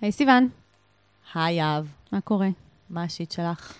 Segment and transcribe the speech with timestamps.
[0.00, 0.48] היי סיוון,
[1.34, 2.48] היי יהב, מה קורה?
[2.90, 3.74] מה השיט שלך?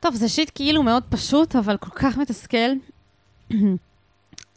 [0.00, 2.70] טוב, זה שיט כאילו מאוד פשוט, אבל כל כך מתסכל.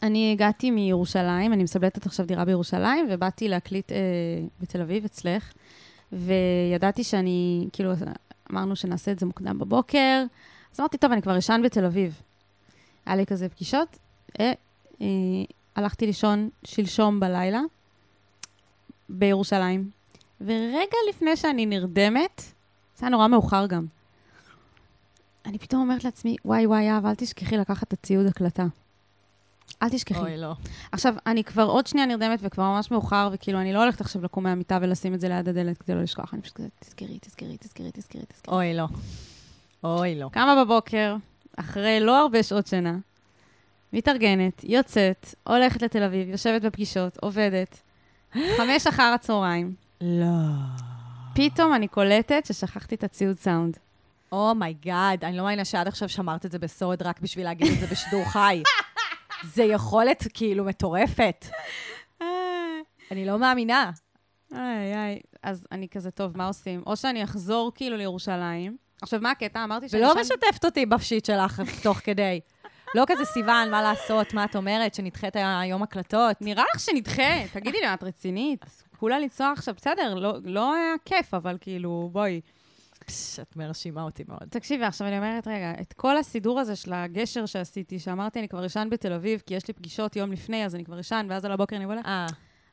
[0.02, 3.96] אני הגעתי מירושלים, אני מסבלטת עכשיו דירה בירושלים, ובאתי להקליט אה,
[4.60, 5.52] בתל אביב, אצלך,
[6.12, 7.92] וידעתי שאני, כאילו,
[8.50, 10.24] אמרנו שנעשה את זה מוקדם בבוקר,
[10.74, 12.22] אז אמרתי, טוב, אני כבר אשן בתל אביב.
[13.06, 13.98] היה לי כזה פגישות,
[14.40, 14.52] אה,
[15.00, 15.06] אה,
[15.76, 17.60] הלכתי לישון שלשום בלילה,
[19.08, 19.99] בירושלים,
[20.40, 22.42] ורגע לפני שאני נרדמת,
[22.96, 23.86] זה היה נורא מאוחר גם,
[25.46, 28.66] אני פתאום אומרת לעצמי, וואי, וואי, יאב, אל תשכחי לקחת את הציוד הקלטה.
[29.82, 30.18] אל תשכחי.
[30.20, 30.54] אוי, לא.
[30.92, 34.44] עכשיו, אני כבר עוד שנייה נרדמת וכבר ממש מאוחר, וכאילו, אני לא הולכת עכשיו לקום
[34.44, 36.34] מהמיטה ולשים את זה ליד הדלת כדי לא לשכוח.
[36.34, 38.54] אני פשוט כזה, תזכרי, תזכרי, תזכרי, תזכרי, תזכרי.
[38.54, 38.86] אוי, לא.
[39.84, 40.28] אוי, לא.
[40.32, 41.16] קמה בבוקר,
[41.56, 42.98] אחרי לא הרבה שעות שינה,
[43.92, 47.80] מתארגנת, יוצאת, הולכת לתל אביב, יושבת בפגישות, עובדת.
[48.32, 50.26] חמש אחר הצהריים, לא.
[51.34, 53.78] פתאום אני קולטת ששכחתי את הציוד סאונד.
[54.32, 57.72] oh my god, אני לא מאמינה שעד עכשיו שמרת את זה בסוד רק בשביל להגיד
[57.72, 58.62] את זה בשידור חי.
[59.44, 61.46] זה יכולת כאילו מטורפת.
[63.10, 63.90] אני לא מאמינה.
[64.54, 65.20] איי, איי.
[65.42, 66.82] אז אני כזה, טוב, מה עושים?
[66.86, 68.76] או שאני אחזור כאילו לירושלים.
[69.02, 69.64] עכשיו, מה הקטע?
[69.64, 70.02] אמרתי שאני...
[70.02, 72.40] ולא משתפת אותי בשיט שלך תוך כדי.
[72.94, 76.36] לא כזה סיוון, מה לעשות, מה את אומרת, שנדחה את היום הקלטות.
[76.40, 77.46] נראה לך שנדחה.
[77.52, 78.64] תגידי לי, את רצינית?
[79.00, 82.40] כולה לנסוע עכשיו, בסדר, לא, לא היה כיף, אבל כאילו, בואי.
[83.42, 84.44] את מרשימה אותי מאוד.
[84.50, 88.66] תקשיבי, עכשיו אני אומרת, רגע, את כל הסידור הזה של הגשר שעשיתי, שאמרתי, אני כבר
[88.66, 91.52] אשן בתל אביב, כי יש לי פגישות יום לפני, אז אני כבר אשן, ואז על
[91.52, 92.00] הבוקר אני בולה.
[92.04, 92.26] אה,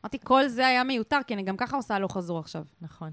[0.03, 2.63] אמרתי, כל זה היה מיותר, כי אני גם ככה עושה הלוך חזור עכשיו.
[2.81, 3.11] נכון.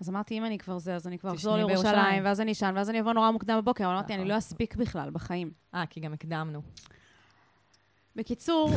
[0.00, 2.24] אז אמרתי, אם אני כבר זה, אז אני כבר אחזור לירושלים.
[2.24, 4.32] ואז אני אשן, ואז אני אבוא נורא מוקדם בבוקר, אבל אמרתי, אני נכון.
[4.32, 5.50] לא אספיק בכלל בחיים.
[5.74, 6.62] אה, כי גם הקדמנו.
[8.16, 8.70] בקיצור,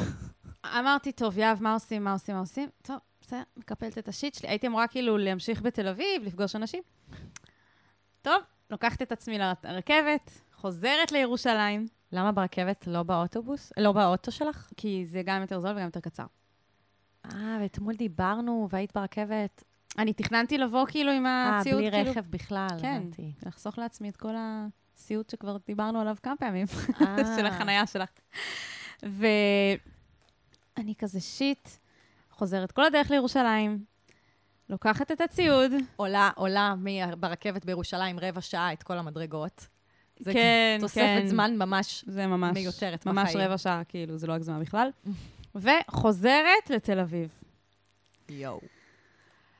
[0.65, 2.69] אמרתי, טוב, יהב, מה עושים, מה עושים, מה עושים?
[2.81, 4.49] טוב, בסדר, מקפלת את השיט שלי.
[4.49, 6.83] הייתי אמורה כאילו להמשיך בתל אביב, לפגוש אנשים.
[8.21, 13.73] טוב, לוקחת את עצמי לרכבת, חוזרת לירושלים, למה ברכבת, לא באוטובוס?
[13.77, 14.69] לא באוטו שלך?
[14.77, 16.25] כי זה גם יותר זול וגם יותר קצר.
[17.25, 19.63] אה, ואתמול דיברנו והיית ברכבת.
[19.97, 23.31] אני תכננתי לבוא כאילו עם אה, הציוד, בלי כאילו, רכב בכלל, כן, הבנתי.
[23.45, 26.65] לחסוך לעצמי את כל הסיוט שכבר דיברנו עליו כמה פעמים.
[27.01, 28.09] אה, של החנייה שלך.
[30.79, 31.69] ואני כזה שיט,
[32.31, 33.83] חוזרת כל הדרך לירושלים,
[34.69, 36.75] לוקחת את הציוד, עולה, עולה
[37.19, 39.67] ברכבת בירושלים רבע שעה את כל המדרגות.
[40.19, 41.27] זה כן, תוספת כן.
[41.27, 43.45] זמן ממש זה ממש, מיותרת ממש בחיים.
[43.45, 44.89] רבע שעה, כאילו, זה לא הגזמה בכלל.
[45.55, 47.29] וחוזרת לתל אביב.
[48.29, 48.61] יואו.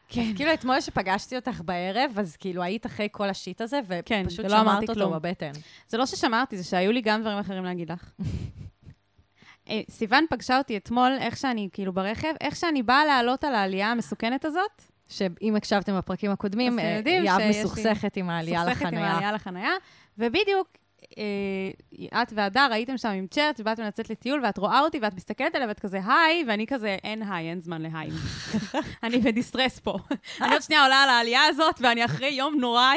[0.07, 0.35] כן.
[0.35, 4.61] כאילו, אתמול שפגשתי אותך בערב, אז כאילו היית אחרי כל השיט הזה, כן, ופשוט אמרתי
[4.61, 5.13] שמרת אותו כלום.
[5.13, 5.51] בבטן.
[5.87, 8.11] זה לא ששמרתי, זה שהיו לי גם דברים אחרים להגיד לך.
[9.69, 13.91] אה, סיוון פגשה אותי אתמול, איך שאני, כאילו, ברכב, איך שאני באה לעלות על העלייה
[13.91, 19.11] המסוכנת הזאת, שאם הקשבתם בפרקים הקודמים, אה, יהב מסוכסכת עם העלייה סוכסכת עם לחנייה.
[19.11, 19.71] העלייה לחנייה,
[20.17, 20.67] ובדיוק,
[21.17, 25.55] אה, את והדר הייתם שם עם צ'ט, ובאתם לצאת לטיול, ואת רואה אותי, ואת מסתכלת
[25.55, 28.09] עליה, ואת כזה היי, ואני כזה, אין היי, אין זמן להיי.
[29.03, 29.97] אני ב distress פה.
[30.41, 32.93] אני עוד שנייה עולה על העלייה הזאת, ואני אחרי יום נורא,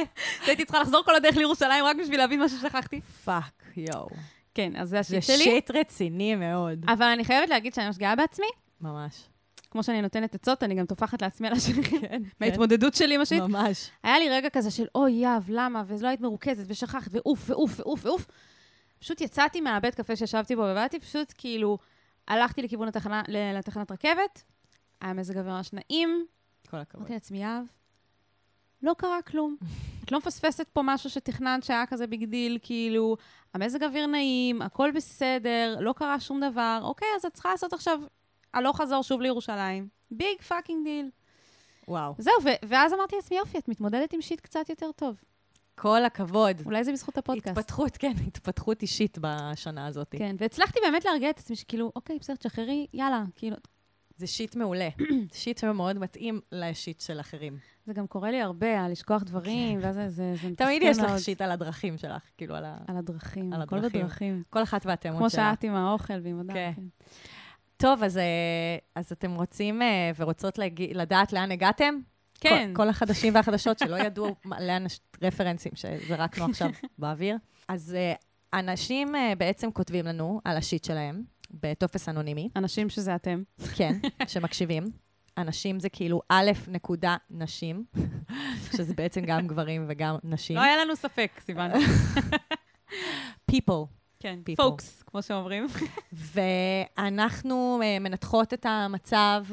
[0.46, 3.00] הייתי צריכה לחזור כל הדרך לירושלים רק בשביל להבין מה ששכחתי.
[3.24, 4.08] fuck, יואו.
[4.54, 5.44] כן, אז זה זה ה shit שלי.
[5.44, 6.84] shit רציני מאוד.
[6.88, 8.46] אבל אני חייבת להגיד שאני ממש גאה בעצמי.
[8.80, 9.28] ממש.
[9.70, 11.82] כמו שאני נותנת עצות, אני גם טופחת לעצמי על השכם.
[11.82, 13.42] כן, מההתמודדות שלי עם ה shit.
[13.42, 13.90] ממש.
[14.02, 15.84] היה לי רגע כזה של, אוי, יהב, למה?
[15.86, 18.26] ולא היית מרוכזת, ושכחת, ואוף, ואוף, ואוף, ואוף.
[18.98, 21.78] פשוט יצאתי מהבית קפה שישבתי בו, ובאתי פשוט כאילו,
[22.28, 24.42] הלכתי לכיוון התחנה, לתחנת רכבת,
[25.00, 26.26] היה מזג אוויר ממש נעים,
[26.70, 27.00] כל הכבוד.
[27.00, 27.64] אמרתי לעצמי, יהב,
[28.82, 29.56] לא קרה כלום.
[30.12, 33.16] את לא מפספסת פה משהו שתכננת שהיה כזה big deal, כאילו,
[33.54, 38.00] המזג אוויר נעים, הכל בסדר, לא קרה שום דבר, אוקיי, אז את צריכה לעשות עכשיו
[38.54, 39.88] הלוך חזור שוב לירושלים.
[40.10, 41.10] big fucking deal.
[41.88, 42.14] וואו.
[42.18, 45.22] זהו, ו- ואז אמרתי לעצמי, יופי, את מתמודדת עם שיט קצת יותר טוב.
[45.74, 46.62] כל הכבוד.
[46.64, 47.58] אולי זה בזכות הפודקאסט.
[47.58, 50.14] התפתחות, כן, התפתחות אישית בשנה הזאת.
[50.18, 53.56] כן, והצלחתי באמת להרגיע את עצמי, שכאילו, אוקיי, בסדר, תשחררי, יאללה, כאילו,
[54.16, 54.88] זה שיט מעולה.
[55.32, 57.58] שיט שמאוד מתאים לשיט של אחרים.
[57.84, 60.98] זה גם קורה לי הרבה, על לשכוח דברים, ואז זה, זה, זה מתסכל תמיד יש
[60.98, 61.18] לך מאוד.
[61.18, 62.76] שיט על הדרכים שלך, כאילו על ה...
[62.86, 64.00] על הדרכים, על הכל הדרכים.
[64.00, 64.42] בדרכים.
[64.50, 65.52] כל אחת והתאמות כמו שלה.
[65.54, 66.54] שאת עם האוכל ועם הדם.
[66.54, 66.72] כן.
[66.76, 66.82] כן.
[67.76, 68.22] טוב, אז, אה,
[68.94, 71.94] אז אתם רוצים אה, ורוצות להגיע, לדעת לאן הגעתם?
[72.40, 72.70] כן.
[72.74, 74.34] כל, כל החדשים והחדשות שלא ידעו
[74.66, 77.36] לאן הש- רפרנסים שזרקנו עכשיו באוויר.
[77.68, 78.12] אז אה,
[78.58, 79.08] אנשים
[79.38, 83.42] בעצם כותבים לנו על השיט שלהם בטופס אנונימי, אנשים שזה אתם.
[83.76, 83.92] כן,
[84.26, 84.84] שמקשיבים.
[85.38, 87.84] אנשים זה כאילו א' נקודה נשים,
[88.76, 90.56] שזה בעצם גם גברים וגם נשים.
[90.56, 91.70] לא היה לנו ספק, סיוון.
[93.52, 93.86] people.
[94.20, 94.56] כן, people.
[94.56, 95.66] פוקס, כמו שאומרים.
[96.34, 99.44] ואנחנו אה, מנתחות את המצב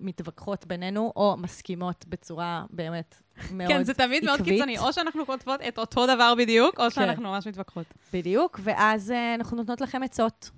[0.00, 4.54] מתווכחות בינינו, או מסכימות בצורה באמת מאוד כן, זה תמיד מאוד עקבית.
[4.54, 4.78] קיצוני.
[4.78, 6.90] או שאנחנו כותבות את אותו דבר בדיוק, או כן.
[6.90, 7.86] שאנחנו ממש מתווכחות.
[8.12, 10.50] בדיוק, ואז אה, אנחנו נותנות לכם עצות.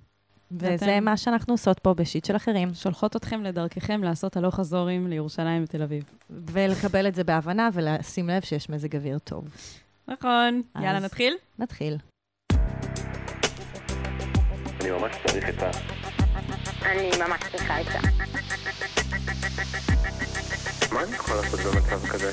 [0.59, 2.73] וזה מה שאנחנו עושות פה בשיט של אחרים.
[2.73, 6.03] שולחות אתכם לדרככם לעשות הלוך חזורים לירושלים ותל אביב.
[6.29, 9.49] ולקבל את זה בהבנה ולשים לב שיש מזג אוויר טוב.
[10.07, 10.61] נכון.
[10.75, 11.33] יאללה, נתחיל?
[11.59, 11.97] נתחיל.
[14.81, 15.79] אני ממש צריך עצה.
[16.85, 17.99] אני ממש צריכה עצה.
[20.91, 22.31] מה אני יכול לעשות במצב כזה?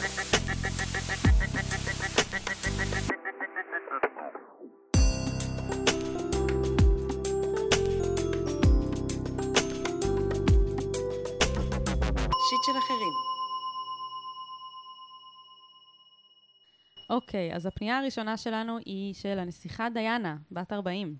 [17.12, 21.16] אוקיי, אז הפנייה הראשונה שלנו היא של הנסיכה דיאנה, בת 40.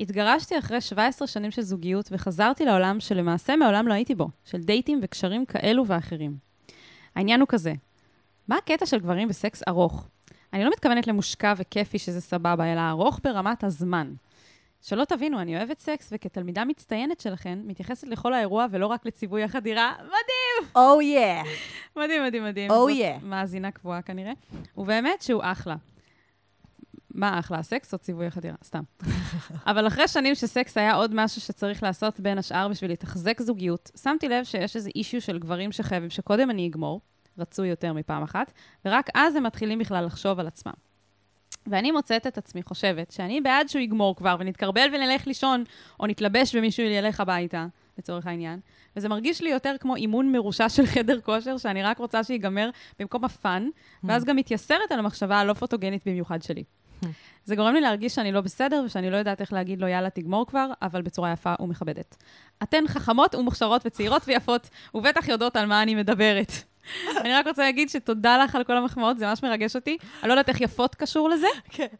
[0.00, 5.00] התגרשתי אחרי 17 שנים של זוגיות וחזרתי לעולם שלמעשה מעולם לא הייתי בו, של דייטים
[5.02, 6.36] וקשרים כאלו ואחרים.
[7.14, 7.72] העניין הוא כזה,
[8.48, 10.08] מה הקטע של גברים בסקס ארוך?
[10.52, 14.14] אני לא מתכוונת למושקע וכיפי שזה סבבה, אלא ארוך ברמת הזמן.
[14.84, 19.92] שלא תבינו, אני אוהבת סקס, וכתלמידה מצטיינת שלכן, מתייחסת לכל האירוע ולא רק לציווי החדירה.
[19.98, 20.70] מדהים!
[20.76, 21.42] או יא!
[21.96, 22.70] מדהים, מדהים, מדהים.
[22.70, 23.24] Oh זאת yeah.
[23.24, 24.32] מאזינה קבועה כנראה.
[24.76, 25.76] ובאמת שהוא אחלה.
[27.14, 28.54] מה אחלה, הסקס או ציווי החדירה?
[28.64, 28.82] סתם.
[29.70, 34.28] אבל אחרי שנים שסקס היה עוד משהו שצריך לעשות בין השאר בשביל לתחזק זוגיות, שמתי
[34.28, 37.00] לב שיש איזה אישיו של גברים שחייבים שקודם אני אגמור,
[37.38, 38.52] רצוי יותר מפעם אחת,
[38.84, 40.93] ורק אז הם מתחילים בכלל לחשוב על עצמם.
[41.66, 45.64] ואני מוצאת את עצמי חושבת שאני בעד שהוא יגמור כבר ונתקרבל ונלך לישון,
[46.00, 47.66] או נתלבש ומישהו ילך הביתה,
[47.98, 48.60] לצורך העניין.
[48.96, 53.24] וזה מרגיש לי יותר כמו אימון מרושע של חדר כושר, שאני רק רוצה שיגמר במקום
[53.24, 53.68] הפאן,
[54.04, 56.64] ואז גם מתייסרת על המחשבה הלא פוטוגנית במיוחד שלי.
[57.44, 60.46] זה גורם לי להרגיש שאני לא בסדר ושאני לא יודעת איך להגיד לו, יאללה, תגמור
[60.46, 62.16] כבר, אבל בצורה יפה ומכבדת.
[62.62, 66.52] אתן חכמות ומוכשרות וצעירות ויפות, ובטח יודעות על מה אני מדברת.
[67.16, 69.96] אני רק רוצה להגיד שתודה לך על כל המחמאות, זה ממש מרגש אותי.
[70.22, 71.46] אני לא יודעת איך יפות קשור לזה,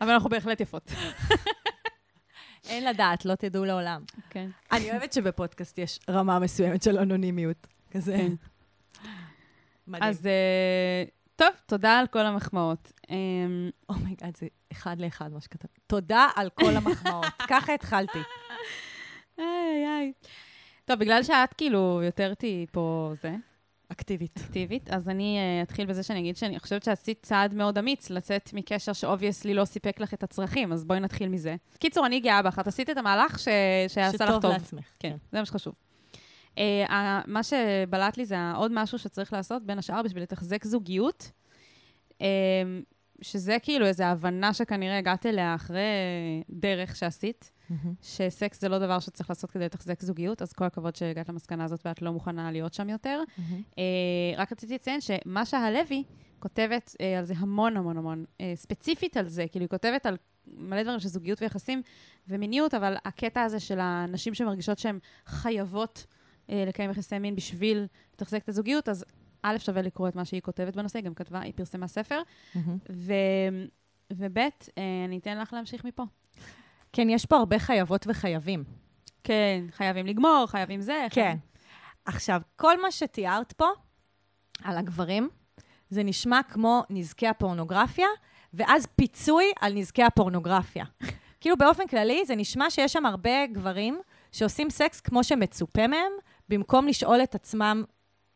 [0.01, 0.91] אבל אנחנו בהחלט יפות.
[2.69, 4.03] אין לדעת, לא תדעו לעולם.
[4.31, 4.49] כן.
[4.73, 7.67] אני אוהבת שבפודקאסט יש רמה מסוימת של אנונימיות.
[7.91, 8.17] כזה.
[8.17, 8.33] כן.
[9.87, 10.11] מדהים.
[10.11, 11.05] אז אה,
[11.37, 12.93] טוב, תודה על כל המחמאות.
[13.11, 15.69] אמ, oh my god, זה אחד לאחד מה שכתב.
[15.87, 17.27] תודה על כל המחמאות.
[17.51, 18.19] ככה התחלתי.
[19.39, 20.13] איי, איי, איי.
[20.85, 23.35] טוב, בגלל שאת כאילו יותר תהיי פה זה,
[23.89, 24.41] אקטיבית.
[24.45, 28.51] אקטיבית, אז אני אה, אתחיל בזה שאני אגיד שאני חושבת שעשית צעד מאוד אמיץ לצאת
[28.53, 31.57] מקשר ש obviously לא סיפק לך את הצרכים, אז בואי נתחיל מזה.
[31.79, 33.49] קיצור, אני גאה בך, את עשית את המהלך ש...
[33.89, 34.53] שעשה לך שטוב טוב.
[34.53, 34.85] לעצמך.
[34.99, 35.75] כן, זה מה שחשוב.
[36.55, 36.59] Uh,
[37.27, 41.31] מה שבלט לי זה עוד משהו שצריך לעשות, בין השאר, בשביל לתחזק זוגיות,
[42.13, 42.23] uh,
[43.21, 45.83] שזה כאילו איזו הבנה שכנראה הגעת אליה אחרי
[46.51, 47.95] דרך שעשית, מהמם.
[48.03, 51.81] שסקס זה לא דבר שצריך לעשות כדי לתחזק זוגיות, אז כל הכבוד שהגעת למסקנה הזאת
[51.85, 53.23] ואת לא מוכנה להיות שם יותר.
[53.39, 53.63] מהמם.
[53.71, 53.77] Uh,
[54.37, 56.05] רק רציתי לציין שמשה הלוי
[56.39, 60.17] כותבת uh, על זה המון המון המון, uh, ספציפית על זה, כאילו היא כותבת על
[60.47, 61.83] מלא דברים של זוגיות ויחסים
[62.29, 66.07] ומיניות, אבל הקטע הזה של הנשים שמרגישות שהן חייבות
[66.47, 69.05] uh, לקיים יחסי מין בשביל לתחזק את הזוגיות, אז
[69.47, 72.23] א', שווה לקרוא את מה שהיא כותבת בנושא, היא גם כתבה, היא פרסמה ספר.
[72.91, 73.13] ו...
[74.13, 74.71] וב', uh,
[75.05, 76.03] אני אתן לך להמשיך מפה.
[76.93, 78.65] כן, יש פה הרבה חייבות וחייבים.
[79.25, 81.07] כן, חייבים לגמור, חייבים זה.
[81.11, 81.37] כן.
[82.05, 83.67] עכשיו, כל מה שתיארת פה
[84.65, 85.29] על הגברים,
[85.91, 88.07] זה נשמע כמו נזקי הפורנוגרפיה,
[88.55, 90.85] ואז פיצוי על נזקי הפורנוגרפיה.
[91.41, 94.01] כאילו, באופן כללי, זה נשמע שיש שם הרבה גברים
[94.33, 96.13] שעושים סקס כמו שמצופה מהם,
[96.49, 97.85] במקום לשאול את עצמם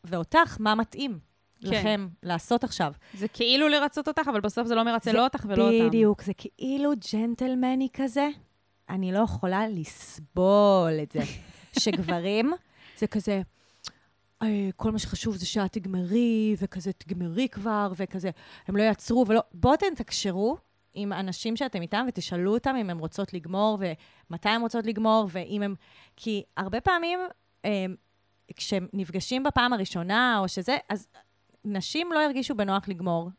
[0.05, 1.19] ואותך מה מתאים
[1.61, 1.69] כן.
[1.69, 2.93] לכם לעשות עכשיו.
[3.15, 5.89] זה כאילו לרצות אותך, אבל בסוף זה לא מרצה לא אותך ולא אותם.
[5.89, 8.29] בדיוק, זה כאילו ג'נטלמני כזה.
[8.89, 11.21] אני לא יכולה לסבול את זה.
[11.83, 12.53] שגברים,
[12.99, 13.43] זה כזה,
[14.43, 18.31] "אה, כל מה שחשוב זה שאת תגמרי, וכזה תגמרי כבר, וכזה,
[18.69, 19.41] הם לא יעצרו ולא...
[19.55, 20.57] בואו אתם תקשרו
[20.95, 23.79] עם אנשים שאתם איתם ותשאלו אותם אם הן רוצות לגמור,
[24.31, 25.75] ומתי הן רוצות לגמור, ואם הם...
[26.17, 27.19] כי הרבה פעמים,
[27.65, 27.87] אה,
[28.57, 31.09] כשהם נפגשים בפעם הראשונה, או שזה, אז
[31.65, 33.31] נשים לא ירגישו בנוח לגמור.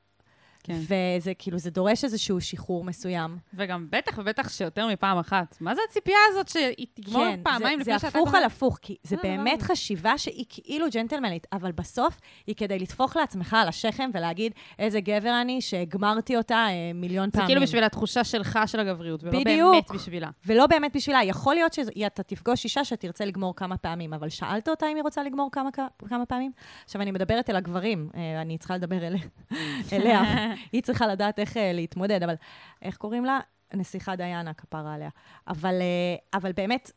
[0.70, 0.80] כן.
[1.20, 3.38] וזה כאילו, זה דורש איזשהו שחרור מסוים.
[3.54, 5.58] וגם בטח ובטח שיותר מפעם אחת.
[5.62, 8.08] מה זה הציפייה הזאת שהיא תגמור כן, פעמיים זה, לפני זה שאתה...
[8.08, 9.70] הפוך כבר- על הפוך, כי זה אה, באמת וואו.
[9.72, 15.42] חשיבה שהיא כאילו ג'נטלמנית, אבל בסוף היא כדי לטפוח לעצמך על השכם ולהגיד איזה גבר
[15.42, 17.48] אני שהגמרתי אותה אה, מיליון זה פעמים.
[17.48, 19.72] כאילו בשביל התחושה שלך של הגבריות, ולא בדיוק.
[19.74, 20.30] באמת בשבילה.
[20.46, 21.24] ולא באמת בשבילה.
[21.24, 25.24] יכול להיות שאתה תפגוש אישה שתרצה לגמור כמה פעמים, אבל שאלת אותה אם היא רוצה
[25.24, 25.70] לגמור כמה,
[26.10, 26.52] כמה פעמים?
[26.86, 29.16] עכשיו, אני מדברת אל הגברים, אה, אני צריכה לדבר אל,
[29.94, 30.22] אליה.
[30.72, 32.36] היא צריכה לדעת איך אה, להתמודד, אבל
[32.82, 33.40] איך קוראים לה?
[33.74, 35.10] נסיכה דיאנה, כפרה עליה.
[35.48, 36.92] אבל, אה, אבל באמת,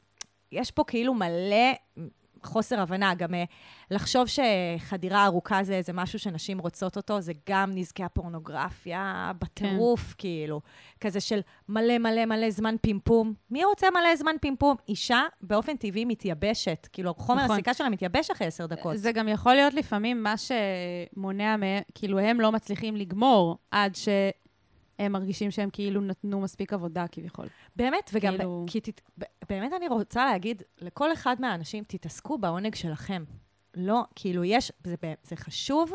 [0.52, 1.72] יש פה כאילו מלא
[2.46, 3.14] חוסר הבנה.
[3.14, 3.44] גם אה,
[3.90, 10.60] לחשוב שחדירה ארוכה זה איזה משהו שנשים רוצות אותו, זה גם נזקי הפורנוגרפיה בטירוף, כאילו.
[11.00, 13.34] כזה של מלא מלא מלא זמן פימפום.
[13.50, 14.76] מי רוצה מלא זמן פימפום?
[14.88, 16.88] אישה באופן טבעי מתייבשת.
[16.92, 17.56] כאילו, חומר נכון.
[17.56, 18.98] הסיכה שלה מתייבש אחרי עשר דקות.
[18.98, 23.94] זה גם יכול להיות לפעמים מה שמונע מהם, כאילו הם לא מצליחים לגמור עד
[24.96, 27.46] שהם מרגישים שהם כאילו נתנו מספיק עבודה כביכול.
[27.76, 29.00] באמת, וגם, כאילו- כי תת,
[29.48, 33.24] באמת אני רוצה להגיד, לכל אחד מהאנשים, תתעסקו בעונג שלכם.
[33.74, 35.92] לא, כאילו, יש, זה, זה חשוב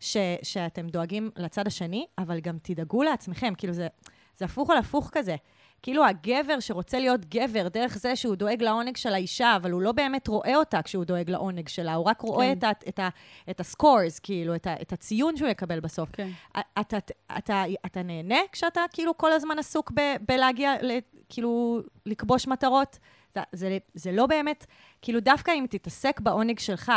[0.00, 3.52] ש, שאתם דואגים לצד השני, אבל גם תדאגו לעצמכם.
[3.58, 3.88] כאילו, זה,
[4.36, 5.36] זה הפוך על הפוך כזה.
[5.84, 9.92] כאילו, הגבר שרוצה להיות גבר דרך זה שהוא דואג לעונג של האישה, אבל הוא לא
[9.92, 12.70] באמת רואה אותה כשהוא דואג לעונג שלה, הוא רק רואה כן.
[12.70, 13.00] את, את,
[13.50, 16.08] את הסקורס, כאילו, את, את הציון שהוא יקבל בסוף.
[16.12, 16.28] כן.
[16.80, 16.98] אתה,
[17.38, 20.98] אתה, אתה נהנה כשאתה כאילו כל הזמן עסוק ב, בלהגיע, ל,
[21.28, 22.98] כאילו, לכבוש מטרות?
[23.34, 24.66] זה, זה, זה לא באמת,
[25.02, 26.92] כאילו, דווקא אם תתעסק בעונג שלך,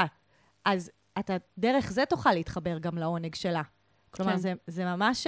[0.65, 3.61] אז אתה דרך זה תוכל להתחבר גם לעונג שלה.
[4.11, 4.37] כלומר, כן.
[4.37, 5.27] זה, זה ממש...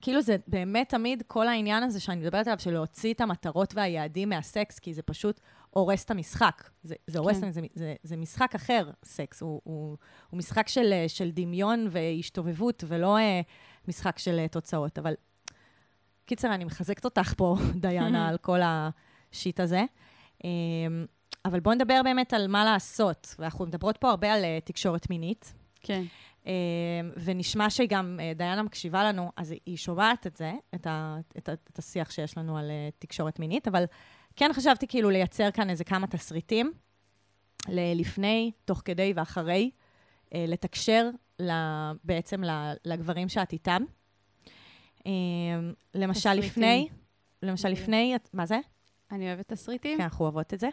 [0.00, 4.28] כאילו זה באמת תמיד כל העניין הזה שאני מדברת עליו, של להוציא את המטרות והיעדים
[4.28, 5.40] מהסקס, כי זה פשוט
[5.70, 6.70] הורס את המשחק.
[6.82, 7.50] זה, זה הורס, כן.
[7.50, 9.42] זה, זה, זה משחק אחר, סקס.
[9.42, 9.96] הוא, הוא,
[10.30, 13.40] הוא משחק של, של דמיון והשתובבות, ולא אה,
[13.88, 14.98] משחק של אה, תוצאות.
[14.98, 15.14] אבל
[16.26, 19.84] קיצר, אני מחזקת אותך פה, דיינה, על כל השיט הזה.
[20.44, 20.50] אה,
[21.44, 23.34] אבל בואו נדבר באמת על מה לעשות.
[23.38, 25.54] ואנחנו מדברות פה הרבה על אה, תקשורת מינית.
[25.82, 26.02] כן.
[26.48, 26.52] אה,
[27.24, 31.52] ונשמע שגם אה, דיינה מקשיבה לנו, אז היא שומעת את זה, את, ה, את, ה,
[31.52, 33.84] את השיח שיש לנו על אה, תקשורת מינית, אבל
[34.36, 36.72] כן חשבתי כאילו לייצר כאן איזה כמה תסריטים,
[37.68, 39.70] לפני, תוך כדי ואחרי,
[40.34, 41.10] אה, לתקשר
[42.04, 42.42] בעצם
[42.84, 43.82] לגברים שאת איתם.
[45.06, 45.12] אה,
[45.94, 46.32] למשל.
[46.32, 46.88] לפני,
[47.42, 47.82] למשל אוקיי.
[47.82, 48.58] לפני, מה זה?
[49.10, 49.98] אני אוהבת תסריטים.
[49.98, 50.68] כן, אנחנו אוהבות את זה.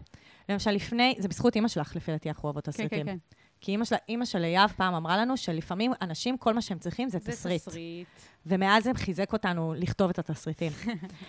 [0.50, 3.06] למשל לפני, זה בזכות אימא שלך, לפי דעתי, אנחנו אוהבות כן, תסריטים.
[3.06, 3.18] כן, כן.
[3.66, 7.10] כי אימא של, אימא של אייב פעם אמרה לנו שלפעמים אנשים, כל מה שהם צריכים
[7.10, 7.62] זה זה תסריט.
[7.62, 8.08] תסריט.
[8.46, 10.72] ומאז זה חיזק אותנו לכתוב את התסריטים.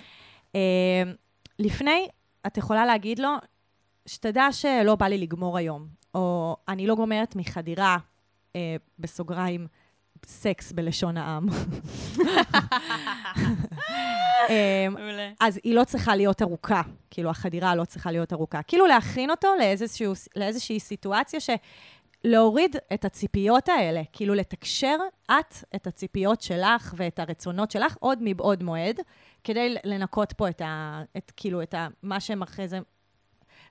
[0.54, 1.02] אה,
[1.58, 2.08] לפני,
[2.46, 3.28] את יכולה להגיד לו,
[4.06, 7.96] שתדע שלא בא לי לגמור היום, או אני לא גומרת מחדירה,
[8.56, 9.66] אה, בסוגריים,
[10.26, 11.46] סקס בלשון העם.
[14.90, 15.30] מעולה.
[15.40, 18.62] אז היא לא צריכה להיות ארוכה, כאילו החדירה לא צריכה להיות ארוכה.
[18.62, 21.50] כאילו להכין אותו לאיזשהו, לאיזושהי סיטואציה ש...
[22.24, 24.96] להוריד את הציפיות האלה, כאילו לתקשר
[25.26, 29.00] את את הציפיות שלך ואת הרצונות שלך עוד מבעוד מועד,
[29.44, 31.02] כדי לנקות פה את ה...
[31.16, 31.88] את, כאילו, את ה...
[32.02, 32.78] מה שהם אחרי זה...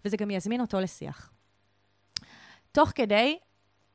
[0.05, 1.31] וזה גם יזמין אותו לשיח.
[2.71, 3.37] תוך כדי,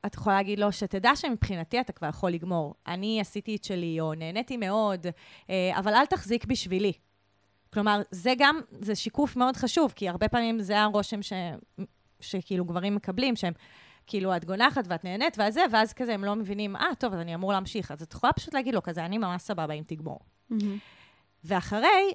[0.06, 2.74] את יכולה להגיד לו, שתדע שמבחינתי אתה כבר יכול לגמור.
[2.86, 5.06] אני עשיתי את שלי, או נהניתי מאוד,
[5.50, 6.92] אה, אבל אל תחזיק בשבילי.
[7.72, 11.32] כלומר, זה גם, זה שיקוף מאוד חשוב, כי הרבה פעמים זה הרושם ש,
[12.20, 13.52] שכאילו גברים מקבלים, שהם
[14.10, 17.34] כאילו, את גונחת ואת נהנית וזה, ואז כזה הם לא מבינים, אה, טוב, אז אני
[17.34, 17.90] אמור להמשיך.
[17.90, 20.18] אז את יכולה פשוט להגיד לו כזה, אני ממש סבבה אם תגמור.
[20.50, 20.78] מהמם.
[21.44, 22.12] ואחרי,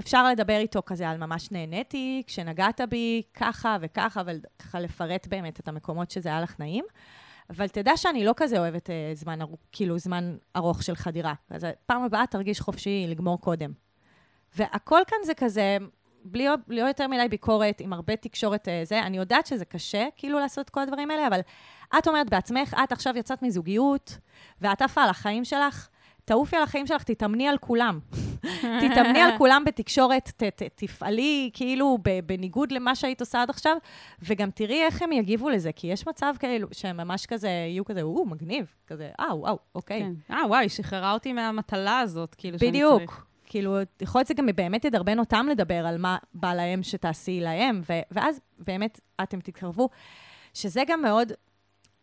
[0.00, 5.68] אפשר לדבר איתו כזה על ממש נהניתי, כשנגעת בי ככה וככה, וככה לפרט באמת את
[5.68, 6.84] המקומות שזה היה לך נעים.
[7.50, 11.34] אבל תדע שאני לא כזה אוהבת אה, זמן, ארוך, כאילו, זמן ארוך של חדירה.
[11.50, 13.72] אז פעם הבאה תרגיש חופשי לגמור קודם.
[14.56, 15.76] והכל כאן זה כזה,
[16.30, 19.02] בלי, בלי יותר מדי ביקורת, עם הרבה תקשורת אה, זה.
[19.02, 21.40] אני יודעת שזה קשה, כאילו, לעשות את כל הדברים האלה, אבל
[21.98, 24.18] את אומרת בעצמך, את עכשיו יצאת מזוגיות,
[24.60, 25.88] ואת עפה על החיים שלך,
[26.28, 27.98] תעופי על החיים שלך, תתאמני על כולם.
[28.82, 33.76] תתאמני על כולם בתקשורת, ת, ת, תפעלי כאילו בניגוד למה שהיית עושה עד עכשיו,
[34.22, 38.02] וגם תראי איך הם יגיבו לזה, כי יש מצב כאילו שהם ממש כזה, יהיו כזה,
[38.02, 40.00] או, מגניב, כזה, אה, וואו, אוקיי.
[40.28, 40.34] כן.
[40.34, 43.27] אה, וואי, שחררה אותי מהמטלה הזאת, כאילו, שאני בדיוק.
[43.48, 47.80] כאילו, יכול להיות שזה גם באמת ידרבן אותם לדבר על מה בא להם שתעשי להם,
[47.88, 49.88] ו- ואז באמת אתם תתקרבו.
[50.54, 51.32] שזה גם מאוד...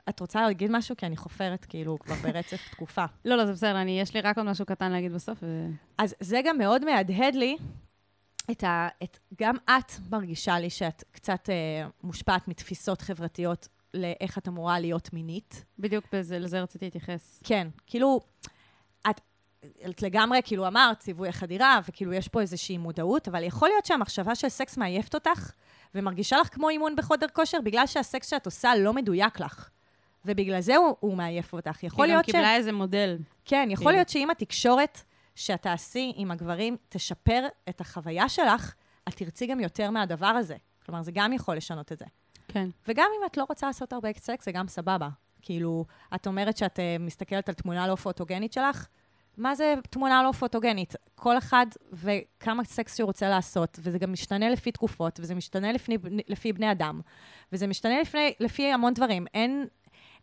[0.10, 0.98] את רוצה להגיד משהו?
[0.98, 3.06] כי אני חופרת, כאילו, כבר ברצף תקופה.
[3.26, 5.38] לא, לא, זה בסדר, אני, יש לי רק עוד משהו קטן להגיד בסוף.
[5.42, 5.68] ו...
[5.98, 7.58] אז זה גם מאוד מהדהד לי
[8.52, 8.88] את ה...
[9.04, 15.14] את, גם את מרגישה לי שאת קצת אה, מושפעת מתפיסות חברתיות לאיך את אמורה להיות
[15.14, 15.66] מינית.
[15.80, 17.42] בדיוק בזה, לזה רציתי להתייחס.
[17.44, 18.20] כן, כאילו,
[19.90, 24.36] את, לגמרי, כאילו, אמרת, ציווי החדירה, וכאילו, יש פה איזושהי מודעות, אבל יכול להיות שהמחשבה
[24.36, 25.52] של סקס מעייפת אותך,
[25.96, 29.70] ומרגישה לך כמו אימון בחודר כושר, בגלל שהסקס שאת עושה לא מדויק לך.
[30.26, 31.84] ובגלל זה הוא, הוא מעייף אותך.
[31.84, 32.32] יכול היא גם להיות ש...
[32.32, 33.18] קיבלה איזה מודל.
[33.46, 33.92] כן, יכול כאילו.
[33.92, 35.02] להיות שאם התקשורת
[35.36, 38.74] שאת תעשי עם הגברים תשפר את החוויה שלך,
[39.08, 40.56] את תרצי גם יותר מהדבר הזה.
[40.86, 42.06] כלומר, זה גם יכול לשנות את זה.
[42.48, 42.70] כן.
[42.88, 45.10] וגם אם את לא רוצה לעשות הרבה סקס, זה גם סבבה.
[45.42, 48.88] כאילו, את אומרת שאת uh, מסתכלת על תמונה לא פוטוגנית שלך,
[49.38, 50.96] מה זה תמונה לא פוטוגנית?
[51.16, 55.98] כל אחד וכמה סקס שהוא רוצה לעשות, וזה גם משתנה לפי תקופות, וזה משתנה לפני,
[56.28, 57.02] לפי בני אדם,
[57.52, 59.26] וזה משתנה לפני, לפי המון דברים.
[59.34, 59.66] אין,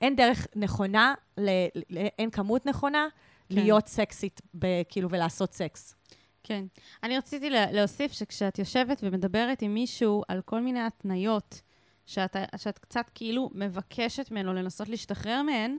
[0.01, 1.51] אין דרך נכונה, ל,
[1.91, 3.07] ל, אין כמות נכונה
[3.49, 3.55] כן.
[3.55, 5.95] להיות סקסית, ב, כאילו, ולעשות סקס.
[6.43, 6.65] כן.
[7.03, 11.61] אני רציתי לה- להוסיף שכשאת יושבת ומדברת עם מישהו על כל מיני התניות,
[12.07, 15.77] שאת, שאת קצת כאילו מבקשת ממנו לנסות להשתחרר מהן,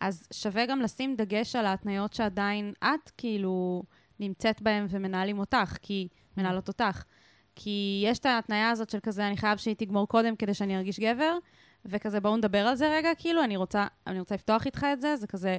[0.00, 3.82] אז שווה גם לשים דגש על ההתניות שעדיין את כאילו
[4.20, 7.04] נמצאת בהן ומנהלים אותך, כי מנהלות אותך.
[7.56, 11.00] כי יש את ההתניה הזאת של כזה, אני חייב שהיא תגמור קודם כדי שאני ארגיש
[11.00, 11.38] גבר,
[11.84, 15.16] וכזה, בואו נדבר על זה רגע, כאילו, אני רוצה, אני רוצה לפתוח איתך את זה,
[15.16, 15.58] זה כזה,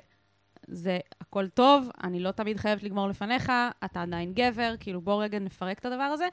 [0.68, 3.52] זה הכל טוב, אני לא תמיד חייבת לגמור לפניך,
[3.86, 6.28] אתה עדיין גבר, כאילו בוא רגע נפרק את הדבר הזה.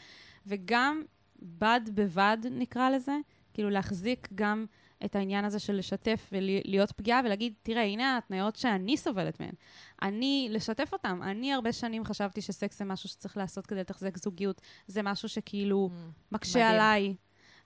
[0.46, 1.02] וגם
[1.42, 3.16] בד בבד, נקרא לזה,
[3.54, 4.66] כאילו להחזיק גם
[5.04, 9.54] את העניין הזה של לשתף ולהיות פגיעה ולהגיד, תראה, הנה ההתניות שאני סובלת מהן.
[10.02, 11.22] אני, לשתף אותן.
[11.22, 14.60] אני הרבה שנים חשבתי שסקס זה משהו שצריך לעשות כדי לתחזק זוגיות.
[14.86, 15.90] זה משהו שכאילו
[16.32, 16.74] מקשה מדהים.
[16.74, 17.14] עליי.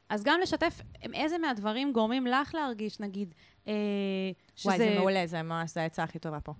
[0.08, 0.80] אז גם לשתף
[1.14, 3.34] איזה מהדברים גורמים לך להרגיש, נגיד,
[3.68, 3.72] אה,
[4.56, 4.68] שזה...
[4.68, 6.52] וואי, זה מעולה, זה ממש, זה העצה הכי טובה פה.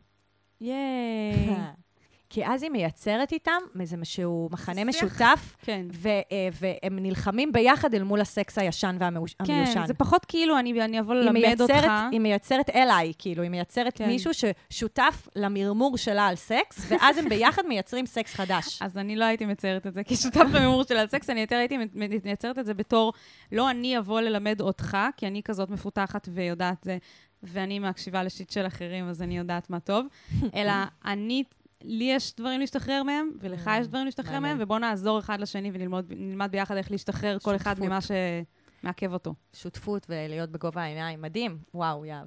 [0.61, 1.57] ייי.
[2.31, 5.05] כי אז היא מייצרת איתם איזה משהו, מחנה שיח.
[5.05, 5.87] משותף, כן.
[5.93, 9.45] ו- אה, והם נלחמים ביחד אל מול הסקס הישן והמיושן.
[9.47, 11.93] כן, זה פחות כאילו אני, אני אבוא ללמד מייצרת, אותך.
[12.13, 14.07] היא מייצרת אליי, כאילו, היא מייצרת כן.
[14.07, 18.79] מישהו ששותף למרמור שלה על סקס, ואז הם ביחד מייצרים סקס חדש.
[18.83, 21.77] אז אני לא הייתי מציירת את זה כשותף למימור של הסקס, אני יותר הייתי
[22.25, 23.13] מייצרת את זה בתור,
[23.53, 26.99] לא אני אבוא ללמד אותך, כי אני כזאת מפותחת ויודעת זה,
[27.43, 30.07] ואני מקשיבה לשיט של אחרים, אז אני יודעת מה טוב,
[30.57, 30.73] אלא
[31.05, 31.45] אני,
[31.87, 34.41] לי יש דברים להשתחרר מהם, ולך יש דברים להשתחרר.
[34.41, 37.81] מהם, ובואו נעזור אחד לשני ונלמד ביחד איך להשתחרר כל אחד.
[37.81, 39.35] ממה שמעכב אותו.
[39.53, 41.59] שותפות ולהיות בגובה העיניים, מדהים.
[41.75, 42.27] וואו, יהב.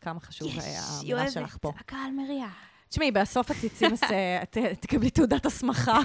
[0.00, 1.72] כמה חשוב האמירה שלך פה.
[1.78, 2.46] הקהל מריע.
[2.88, 3.50] תשמעי, בסוף
[4.42, 5.98] את אה, תקבלי תעודת הסמכה.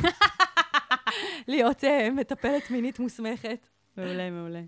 [1.48, 3.67] להיות אה, מטפלת מינית מוסמכת.
[3.98, 4.62] מעולה, מעולה.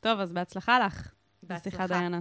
[0.00, 1.12] טוב, אז בהצלחה לך.
[1.42, 1.86] בהצלחה.
[1.86, 2.20] דיינה.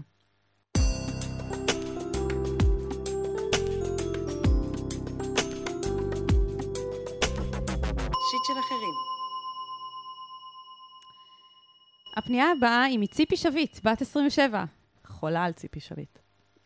[12.15, 14.63] הפנייה הבאה היא מציפי שביט, בת 27.
[15.07, 16.19] חולה על ציפי שביט.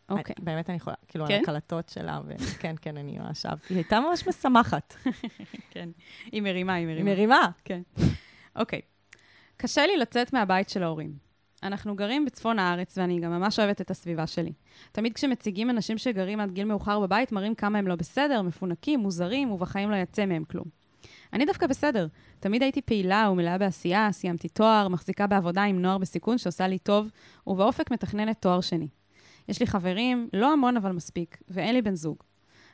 [0.08, 0.34] אוקיי.
[0.38, 1.34] אני- באמת אני חולה, כאילו, כן?
[1.34, 3.74] על הקלטות שלה, וכן, כן, אני ממש אהבתי.
[3.74, 4.94] היא הייתה ממש משמחת.
[5.70, 5.88] כן.
[6.32, 7.10] היא מרימה, היא היא מרימה.
[7.10, 7.48] מרימה.
[7.64, 7.82] כן.
[8.56, 8.80] אוקיי.
[9.56, 11.12] קשה לי לצאת מהבית של ההורים.
[11.62, 14.52] אנחנו גרים בצפון הארץ, ואני גם ממש אוהבת את הסביבה שלי.
[14.92, 19.50] תמיד כשמציגים אנשים שגרים עד גיל מאוחר בבית, מראים כמה הם לא בסדר, מפונקים, מוזרים,
[19.52, 20.64] ובחיים לא יצא מהם כלום.
[21.32, 22.06] אני דווקא בסדר.
[22.40, 27.08] תמיד הייתי פעילה ומלאה בעשייה, סיימתי תואר, מחזיקה בעבודה עם נוער בסיכון שעושה לי טוב,
[27.46, 28.88] ובאופק מתכננת תואר שני.
[29.48, 32.16] יש לי חברים, לא המון אבל מספיק, ואין לי בן זוג.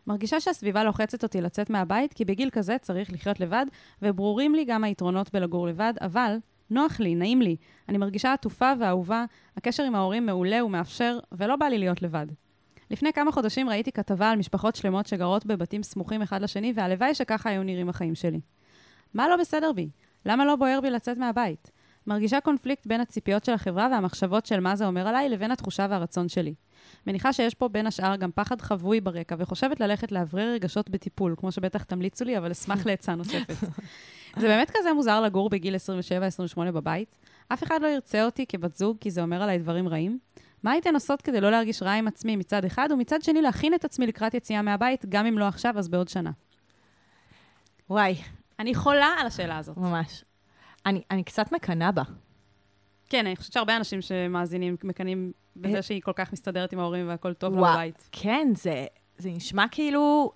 [0.06, 3.66] מרגישה שהסביבה לוחצת אותי לצאת מהבית, כי בגיל כזה צריך לחיות לבד,
[4.02, 6.36] וברורים לי גם היתרונות בלגור לבד, אבל
[6.70, 7.56] נוח לי, נעים לי.
[7.88, 9.24] אני מרגישה עטופה ואהובה,
[9.56, 12.26] הקשר עם ההורים מעולה ומאפשר, ולא בא לי להיות לבד.
[12.92, 17.50] לפני כמה חודשים ראיתי כתבה על משפחות שלמות שגרות בבתים סמוכים אחד לשני, והלוואי שככה
[17.50, 18.40] היו נראים החיים שלי.
[19.14, 19.90] מה לא בסדר בי?
[20.26, 21.70] למה לא בוער בי לצאת מהבית?
[22.06, 26.28] מרגישה קונפליקט בין הציפיות של החברה והמחשבות של מה זה אומר עליי לבין התחושה והרצון
[26.28, 26.54] שלי.
[27.06, 31.52] מניחה שיש פה בין השאר גם פחד חבוי ברקע, וחושבת ללכת לאוורר רגשות בטיפול, כמו
[31.52, 33.56] שבטח תמליצו לי, אבל אשמח לעצה נוספת.
[34.40, 35.74] זה באמת כזה מוזר לגור בגיל
[36.56, 37.18] 27-28 בבית?
[37.48, 40.18] אף אחד לא ירצה אותי כבת זוג, כי זה אומר עליי דברים רעים?
[40.62, 43.84] מה הייתן עושות כדי לא להרגיש רע עם עצמי מצד אחד, ומצד שני להכין את
[43.84, 46.30] עצמי לקראת יציאה מהבית, גם אם לא עכשיו, אז בעוד שנה?
[47.90, 48.16] וואי,
[48.58, 49.76] אני חולה על השאלה הזאת.
[49.76, 50.24] ממש.
[50.86, 52.02] אני, אני קצת מקנאה בה.
[53.08, 55.82] כן, אני חושבת שהרבה אנשים שמאזינים מקנאים בזה אה.
[55.82, 57.72] שהיא כל כך מסתדרת עם ההורים והכל טוב לה וואו.
[57.72, 58.08] בבית.
[58.12, 58.86] כן, זה,
[59.18, 60.32] זה נשמע כאילו...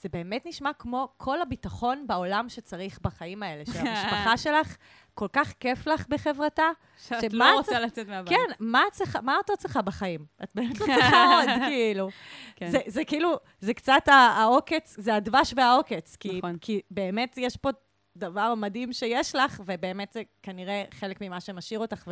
[0.00, 4.76] זה באמת נשמע כמו כל הביטחון בעולם שצריך בחיים האלה, שהמשפחה שלך,
[5.14, 6.68] כל כך כיף לך בחברתה.
[7.08, 8.28] שאת לא רוצה לצאת מהבית.
[8.28, 10.24] כן, מה צריכה, מה את עוד צריכה בחיים?
[10.42, 12.08] את באמת לא צריכה עוד, כאילו.
[12.56, 12.70] כן.
[12.70, 16.16] זה, זה כאילו, זה קצת העוקץ, זה הדבש והעוקץ.
[16.16, 16.58] כי, נכון.
[16.58, 17.68] כי באמת יש פה
[18.16, 22.08] דבר מדהים שיש לך, ובאמת זה כנראה חלק ממה שמשאיר אותך,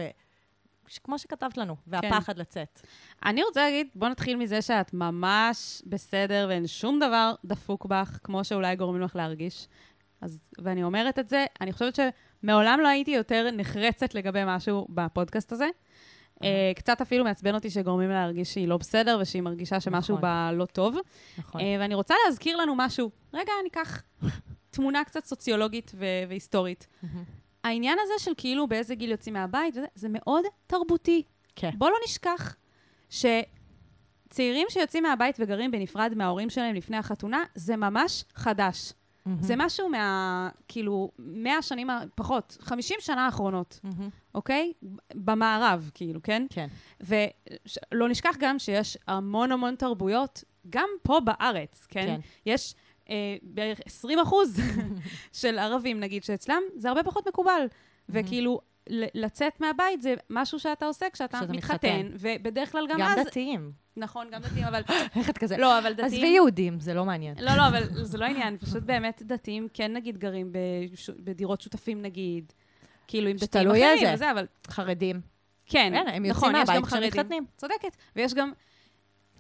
[0.91, 2.81] וכמו שכתבת לנו, והפחד לצאת.
[3.25, 8.45] אני רוצה להגיד, בוא נתחיל מזה שאת ממש בסדר ואין שום דבר דפוק בך, כמו
[8.45, 9.69] שאולי גורמים לך להרגיש.
[10.21, 11.95] אז, ואני אומרת את זה, אני חושבת
[12.43, 15.69] שמעולם לא הייתי יותר נחרצת לגבי משהו בפודקאסט הזה.
[16.43, 20.23] אה, קצת אפילו מעצבן אותי שגורמים לה להרגיש שהיא לא בסדר ושהיא מרגישה שמשהו נכון.
[20.23, 20.97] בה לא טוב.
[21.39, 21.61] נכון.
[21.61, 23.11] אה, ואני רוצה להזכיר לנו משהו.
[23.35, 24.03] רגע, אני אקח
[24.71, 26.87] תמונה קצת סוציולוגית ו- והיסטורית.
[27.03, 27.25] מהמם.
[27.65, 31.23] העניין הזה של כאילו באיזה גיל יוצאים מהבית, וזה, זה מאוד תרבותי.
[31.57, 31.71] כן.
[31.79, 32.57] בוא לא נשכח
[34.31, 38.93] צעירים שיוצאים מהבית וגרים בנפרד מההורים שלהם לפני החתונה, זה ממש חדש.
[39.41, 40.49] זה משהו מה...
[40.69, 44.09] כאילו, 100 שנים, פחות, 50 שנה האחרונות, מהמם.
[44.35, 44.73] אוקיי?
[45.15, 46.47] במערב, כאילו, כן?
[46.51, 46.67] כן.
[47.01, 52.07] ולא נשכח גם שיש המון המון תרבויות, גם פה בארץ, כן?
[52.07, 52.21] כן.
[52.47, 52.75] יש
[53.11, 54.57] אה, בערך 20 אחוז
[55.41, 57.67] של ערבים, נגיד, שאצלם זה הרבה פחות מקובל.
[58.09, 62.07] וכאילו, ל- לצאת מהבית זה משהו שאתה עושה כשאתה מתחתן, מתחתן.
[62.13, 63.27] ובדרך כלל גם, גם אז...
[63.27, 63.73] דתיים.
[63.97, 64.83] נכון, גם דתיים, אבל...
[65.17, 65.57] איך את כזה?
[65.57, 66.07] לא, אבל דתיים...
[66.07, 67.35] עזבי יהודים, זה לא מעניין.
[67.41, 71.11] לא, לא, אבל זה לא עניין, פשוט באמת דתיים כן, נגיד, גרים בש...
[71.11, 72.53] בדירות שותפים, נגיד.
[73.07, 74.15] כאילו, עם דתיים שתלוי אחרים איזה.
[74.15, 75.21] וזה, אבל חרדים.
[75.67, 77.07] כן, כן, הם נכון, יש גם חרדים.
[77.07, 77.45] מתחתנים.
[77.57, 77.97] צודקת.
[78.17, 78.53] ויש גם...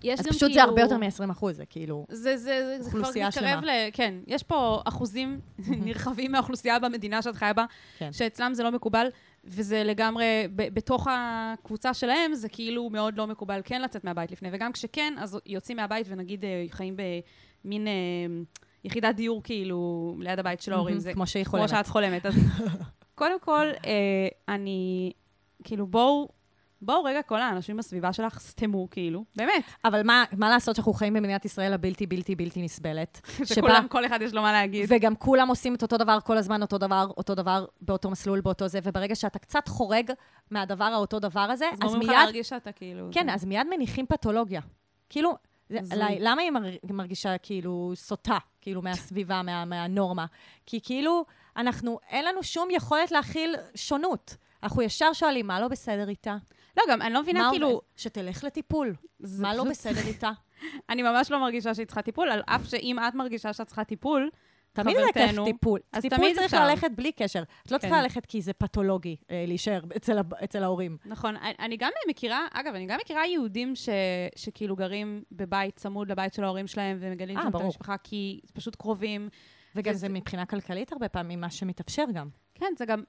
[0.02, 2.06] יש אז גם פשוט זה כאילו- הרבה יותר מ-20 אחוז, זה כאילו...
[2.08, 3.70] זה, זה, זה, זה כבר אוכלוסייה מתקרב ל...
[3.92, 7.64] כן, יש פה אחוזים נרחבים מהאוכלוסייה במדינה שאת חיה בה,
[7.98, 8.12] כן.
[8.12, 9.06] שאצלם זה לא מקובל,
[9.44, 10.24] וזה לגמרי,
[10.56, 15.14] ב- בתוך הקבוצה שלהם, זה כאילו מאוד לא מקובל כן לצאת מהבית לפני, וגם כשכן,
[15.18, 16.96] אז יוצאים מהבית ונגיד אה, חיים
[17.64, 17.92] במין אה,
[18.84, 20.98] יחידת דיור כאילו ליד הבית של ההורים.
[20.98, 21.68] זה כמו שהיא כמו חולמת.
[21.68, 22.26] שאת חולמת.
[22.26, 22.34] אז
[23.14, 25.12] קודם כל, אה, אני,
[25.64, 26.28] כאילו, בואו,
[26.82, 29.64] בואו רגע, כל האנשים בסביבה שלך סתמו, כאילו, באמת.
[29.84, 33.20] אבל מה, מה לעשות שאנחנו חיים במדינת ישראל הבלתי בלתי בלתי נסבלת?
[33.54, 34.86] שכולם, כל אחד יש לו מה להגיד.
[34.88, 38.68] וגם כולם עושים את אותו דבר כל הזמן, אותו דבר, אותו דבר, באותו מסלול, באותו
[38.68, 40.10] זה, וברגע שאתה קצת חורג
[40.50, 43.08] מהדבר האותו דבר הזה, אז אז גורמים לך מיד, להרגיש שאתה כאילו...
[43.12, 44.60] כן, זה- אז מיד מניחים פתולוגיה.
[45.08, 45.34] כאילו,
[45.68, 45.78] זה-.
[45.96, 50.26] לי- למה היא מר- מרגישה כאילו סוטה, כאילו מהסביבה, מה- מהנורמה?
[50.66, 51.24] כי כאילו,
[51.56, 54.36] אנחנו, אין לנו שום יכולת להכיל שונות.
[54.62, 56.36] אנחנו ישר שואלים, מה לא בסדר איתה?
[56.88, 57.68] לא, גם אני לא מבינה, מה כאילו...
[57.68, 57.80] עובד?
[57.96, 58.94] שתלך לטיפול.
[59.38, 60.30] מה לא בסדר איתה?
[60.90, 64.30] אני ממש לא מרגישה שהיא צריכה טיפול, על אף שאם את מרגישה שאת צריכה טיפול,
[64.72, 65.80] תמיד חברתנו, טיפול.
[65.92, 66.66] אז טיפול תמיד צריך אפשר.
[66.68, 67.42] ללכת בלי קשר.
[67.66, 68.02] את לא צריכה כן.
[68.02, 70.96] ללכת כי זה פתולוגי אה, להישאר אצל אצל ההורים.
[71.06, 71.36] נכון.
[71.36, 73.88] אני- אני גם מכירה, אגב, אני גם מכירה יהודים ש,
[74.36, 77.54] שכאילו גרים בבית צמוד לבית של ההורים שלהם ומגלים אה, שם את.
[77.54, 79.28] המשפחה כי פשוט קרובים.
[79.76, 82.28] וגם וזה- זה מבחינה כלכלית הרבה פעמים מה שמתאפשר גם.
[82.54, 83.02] כן, זה גם...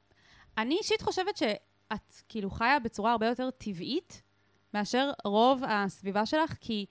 [0.58, 1.38] אני אישית חושבת
[1.92, 4.22] שאת כאילו חיה בצורה הרבה יותר טבעית
[4.74, 6.86] מאשר רוב הסביבה שלך, כי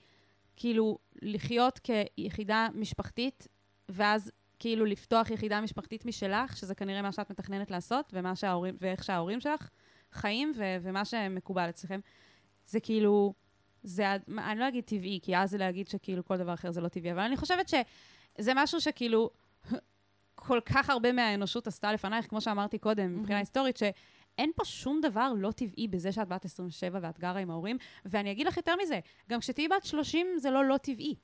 [0.55, 3.47] כאילו לחיות כיחידה משפחתית,
[3.89, 9.03] ואז כאילו לפתוח יחידה משפחתית משלך, שזה כנראה מה שאת מתכננת לעשות, ומה שההורים, ואיך
[9.03, 9.69] שההורים שלך
[10.11, 11.99] חיים, ו- ומה שמקובל אצלכם,
[12.65, 13.33] זה כאילו...
[13.83, 16.87] זה, אני לא אגיד טבעי, כי אז זה להגיד שכאילו כל דבר אחר זה לא
[16.87, 19.29] טבעי, אבל אני חושבת שזה משהו שכאילו
[20.35, 23.77] כל כך הרבה מהאנושות עשתה לפנייך, כמו שאמרתי קודם, מבחינה היסטורית,
[24.41, 27.77] שאין פה שום דבר לא טבעי בזה שאת בת 27 ואת גרה עם ההורים.
[28.05, 28.99] ואני אגיד לך יותר מזה,
[29.29, 31.15] גם כשתהיי בת 30 זה לא לא טבעי.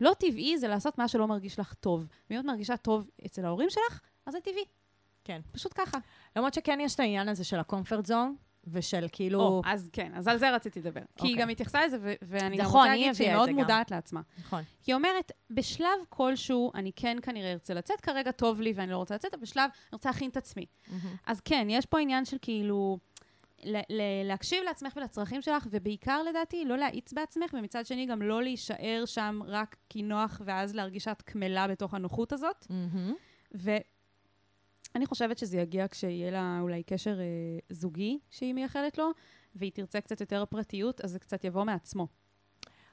[0.00, 2.08] לא טבעי זה לעשות מה שלא מרגיש לך טוב.
[2.30, 4.64] ואם את מרגישה טוב אצל ההורים שלך, אז זה טבעי.
[5.24, 5.40] כן.
[5.52, 5.98] פשוט ככה.
[6.36, 9.40] למרות שכן יש את העניין הזה של ה-comfort zone, ושל כאילו...
[9.40, 11.00] או, אז כן, אז על זה רציתי לדבר.
[11.16, 11.42] כי היא אוקיי.
[11.42, 13.54] גם התייחסה לזה, ו- ואני גם נכון, רוצה היא להגיד שהיא מאוד גם.
[13.54, 14.20] מודעת לעצמה.
[14.38, 14.62] נכון.
[14.86, 19.14] היא אומרת, בשלב כלשהו, אני כן כנראה ארצה לצאת, כרגע טוב לי ואני לא רוצה
[19.14, 20.66] לצאת, אבל בשלב, אני רוצה להכין את עצמי.
[21.26, 22.98] אז כן, יש פה עניין של כאילו,
[23.64, 28.42] ל- ל- להקשיב לעצמך ולצרכים שלך, ובעיקר לדעתי, לא להאיץ בעצמך, ומצד שני גם לא
[28.42, 32.66] להישאר שם רק כי נוח, ואז להרגיש שאת קמלה בתוך הנוחות הזאת.
[32.70, 33.14] מהמם.
[34.96, 37.24] ואני חושבת שזה יגיע כשיהיה לה אולי קשר אה,
[37.70, 39.10] זוגי שהיא מייחלת לו,
[39.54, 42.06] והיא תרצה קצת יותר פרטיות, אז זה קצת יבוא מעצמו.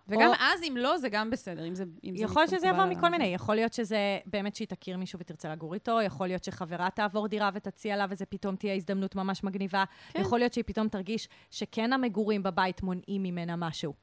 [0.07, 2.85] וגם או- אז, אם לא, זה גם בסדר, אם זה אם יכול להיות שזה יבוא
[2.85, 6.89] מכל מיני, יכול להיות שזה באמת שהיא תכיר מישהו ותרצה לגור איתו, יכול להיות שחברה
[6.89, 10.21] תעבור דירה ותציע לה וזה פתאום תהיה הזדמנות ממש מגניבה, כן.
[10.21, 13.93] יכול להיות שהיא פתאום תרגיש שכן המגורים בבית מונעים ממנה משהו.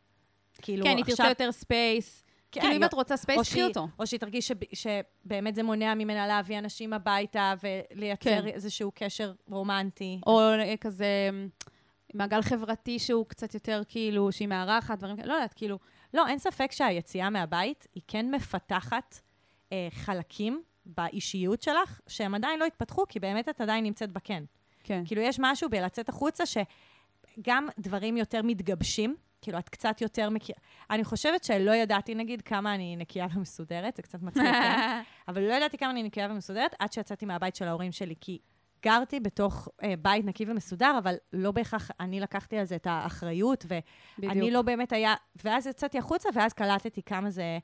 [0.63, 2.25] כאילו, כן, היא תרצה עכשיו- יותר space.
[2.53, 3.89] כן, כאילו, אם יו- את רוצה space, קחי אותו.
[3.99, 8.47] או שהיא תרגיש שב- שבאמת זה מונע ממנה להביא אנשים הביתה ולייצר כן.
[8.47, 10.21] איזשהו קשר רומנטי.
[10.27, 11.49] או אה, כזה אמ,
[12.15, 15.79] מעגל חברתי שהוא קצת יותר כאילו, שהיא מארחת, דברים כאלה, לא יודעת, כאילו,
[16.15, 19.21] לא, אין ספק שהיציאה מהבית היא כן מפתחת
[19.73, 24.45] אה, חלקים באישיות שלך, שהם עדיין לא התפתחו, כי באמת את עדיין נמצאת בכן.
[24.85, 25.03] כן.
[25.07, 30.59] כאילו, יש משהו בלצאת החוצה שגם דברים יותר מתגבשים, כאילו, את קצת יותר מכירה...
[30.91, 35.01] אני חושבת שלא ידעתי, נגיד, כמה אני נקייה ומסודרת, זה קצת מצחיק, כן?
[35.29, 38.39] אבל לא ידעתי כמה אני נקייה ומסודרת עד שיצאתי מהבית של ההורים שלי, כי
[38.83, 43.67] גרתי בתוך אה, בית נקי ומסודר, אבל לא בהכרח אני לקחתי על זה את האחריות,
[43.69, 44.53] ואני בדיוק.
[44.53, 45.15] לא באמת היה...
[45.45, 47.59] ואז יצאתי החוצה, ואז קלטתי כמה זה...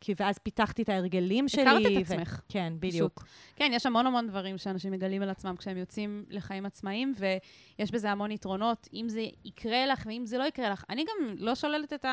[0.00, 1.62] כי ואז פיתחתי את ההרגלים שלי.
[1.62, 2.40] הכרת את ו- עצמך.
[2.48, 3.24] כן, בדיוק.
[3.56, 8.10] כן, יש המון המון דברים שאנשים מגלים על עצמם כשהם יוצאים לחיים עצמאיים, ויש בזה
[8.10, 10.84] המון יתרונות, אם זה יקרה לך ואם זה לא יקרה לך.
[10.90, 12.04] אני גם לא שוללת את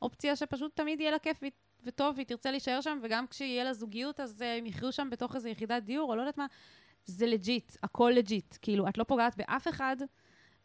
[0.00, 1.40] האופציה שפשוט תמיד יהיה לה כיף
[1.84, 5.36] וטוב, והיא תרצה להישאר שם, וגם כשיהיה לה זוגיות, אז אה, הם יחיו שם בתוך
[5.36, 6.46] איזו יחידת דיור, או לא יודעת מה.
[7.04, 8.56] זה legit, הכל legit.
[8.62, 9.96] כאילו, את לא פוגעת באף אחד,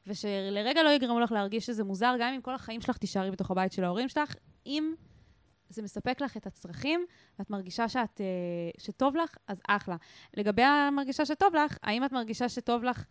[0.07, 3.71] ושלרגע לא יגרמו לך להרגיש שזה מוזר, גם אם כל החיים שלך תישארי בתוך הבית
[3.71, 4.93] של ההורים שלך, אם
[5.69, 7.05] זה מספק לך את הצרכים,
[7.39, 8.25] ואת מרגישה שאת, אה,
[8.77, 9.95] שטוב לך, אז אחלה.
[10.33, 13.05] לגבי המרגישה שטוב לך, האם את מרגישה שטוב לך,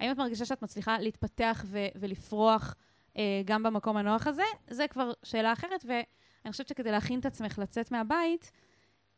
[0.00, 2.74] האם את מרגישה שאת מצליחה להתפתח ו- ולפרוח
[3.16, 4.42] אה, גם במקום הנוח הזה?
[4.70, 8.52] זה כבר שאלה אחרת, ואני חושבת שכדי להכין את עצמך לצאת מהבית,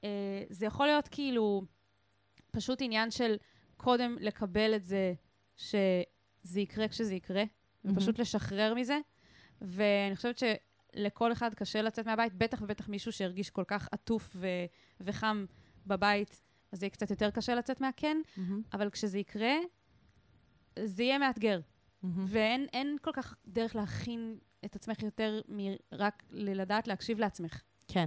[0.04, 0.08] אה,
[0.50, 1.62] זה יכול להיות כאילו
[2.50, 3.36] פשוט עניין של
[3.76, 5.14] קודם לקבל את זה
[5.56, 7.42] שזה יקרה כשזה יקרה,
[7.84, 8.98] ופשוט לשחרר מזה.
[9.60, 10.38] ואני חושבת
[10.96, 14.46] שלכל אחד קשה לצאת מהבית, בטח ובטח מישהו שהרגיש כל כך עטוף ו-
[15.00, 15.44] וחם
[15.86, 16.40] בבית,
[16.72, 19.54] אז זה יהיה קצת יותר קשה לצאת מהכן, מהמם, אבל כשזה יקרה,
[20.84, 21.60] זה יהיה מאתגר.
[22.02, 22.24] מהמם.
[22.28, 27.62] ואין אין כל כך דרך להכין את עצמך יותר מרק לדעת להקשיב לעצמך.
[27.88, 28.06] כן.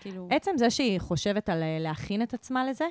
[0.00, 0.28] כאילו...
[0.30, 2.86] עצם זה שהיא חושבת על אה, להכין את עצמה לזה,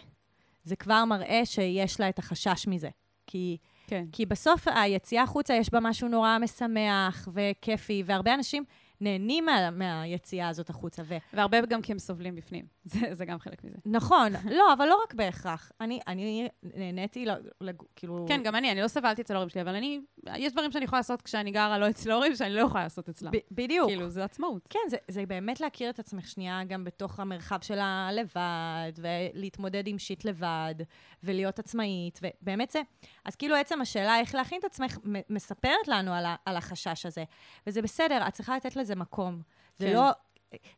[0.64, 2.90] זה כבר מראה שיש לה את החשש מזה.
[3.28, 4.06] כי, כן.
[4.12, 8.64] כי בסוף היציאה החוצה יש בה משהו נורא משמח וכיפי, והרבה אנשים
[9.02, 11.02] נהנים מה, מהיציאה הזאת החוצה.
[11.06, 11.16] ו...
[11.34, 12.75] והרבה גם כי הם סובלים בפנים.
[12.86, 13.78] זה, זה גם חלק מזה.
[13.86, 15.72] נכון, לא, אבל לא רק בהכרח.
[15.82, 18.26] אני, אני נהניתי, לג- לג- כאילו...
[18.28, 20.02] כן, גם אני, אני לא סבלתי אצל ההורים שלי, אבל אני,
[20.36, 23.32] יש דברים שאני יכולה לעשות כשאני גרה לא אצל ההורים, שאני לא יכולה לעשות אצלם.
[23.52, 23.88] בדיוק.
[23.90, 24.68] כאילו, זה עצמאות.
[24.70, 30.00] כן, זה, זה באמת להכיר את עצמך שנייה גם בתוך המרחב של הלבד, ולהתמודד עם
[30.00, 30.76] שיט לבד,
[31.24, 32.82] ולהיות עצמאית, ובאמת זה...
[33.26, 34.98] אז כאילו עצם השאלה איך להכין את עצמך
[35.30, 37.24] מספרת לנו על, ה, על החשש הזה.
[37.68, 39.42] וזה בסדר, את צריכה לתת לזה מקום.
[39.78, 39.94] זה כן.
[39.94, 40.10] לא...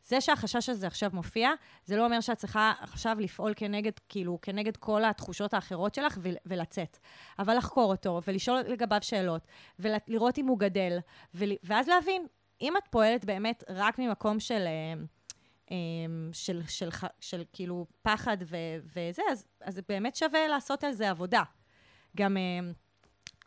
[0.03, 1.49] זה שהחשש הזה עכשיו מופיע,
[1.86, 6.36] זה לא אומר שאת צריכה עכשיו לפעול כנגד, כאילו, כנגד כל התחושות האחרות שלך ול,
[6.45, 6.97] ולצאת.
[7.39, 9.47] אבל לחקור אותו, ולשאול לגביו שאלות,
[9.80, 10.97] ולראות אם הוא גדל,
[11.34, 12.27] ול, ואז להבין,
[12.62, 15.03] אם את פועלת באמת רק ממקום של, אה,
[15.71, 15.75] אה,
[16.34, 21.10] של, של, של, של כאילו פחד ו, וזה, אז, אז באמת שווה לעשות על זה
[21.10, 21.43] עבודה.
[22.17, 22.71] גם אה,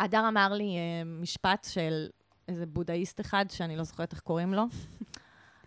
[0.00, 2.08] הדר אמר לי משפט של
[2.48, 4.64] איזה בודהיסט אחד, שאני לא זוכרת איך קוראים לו,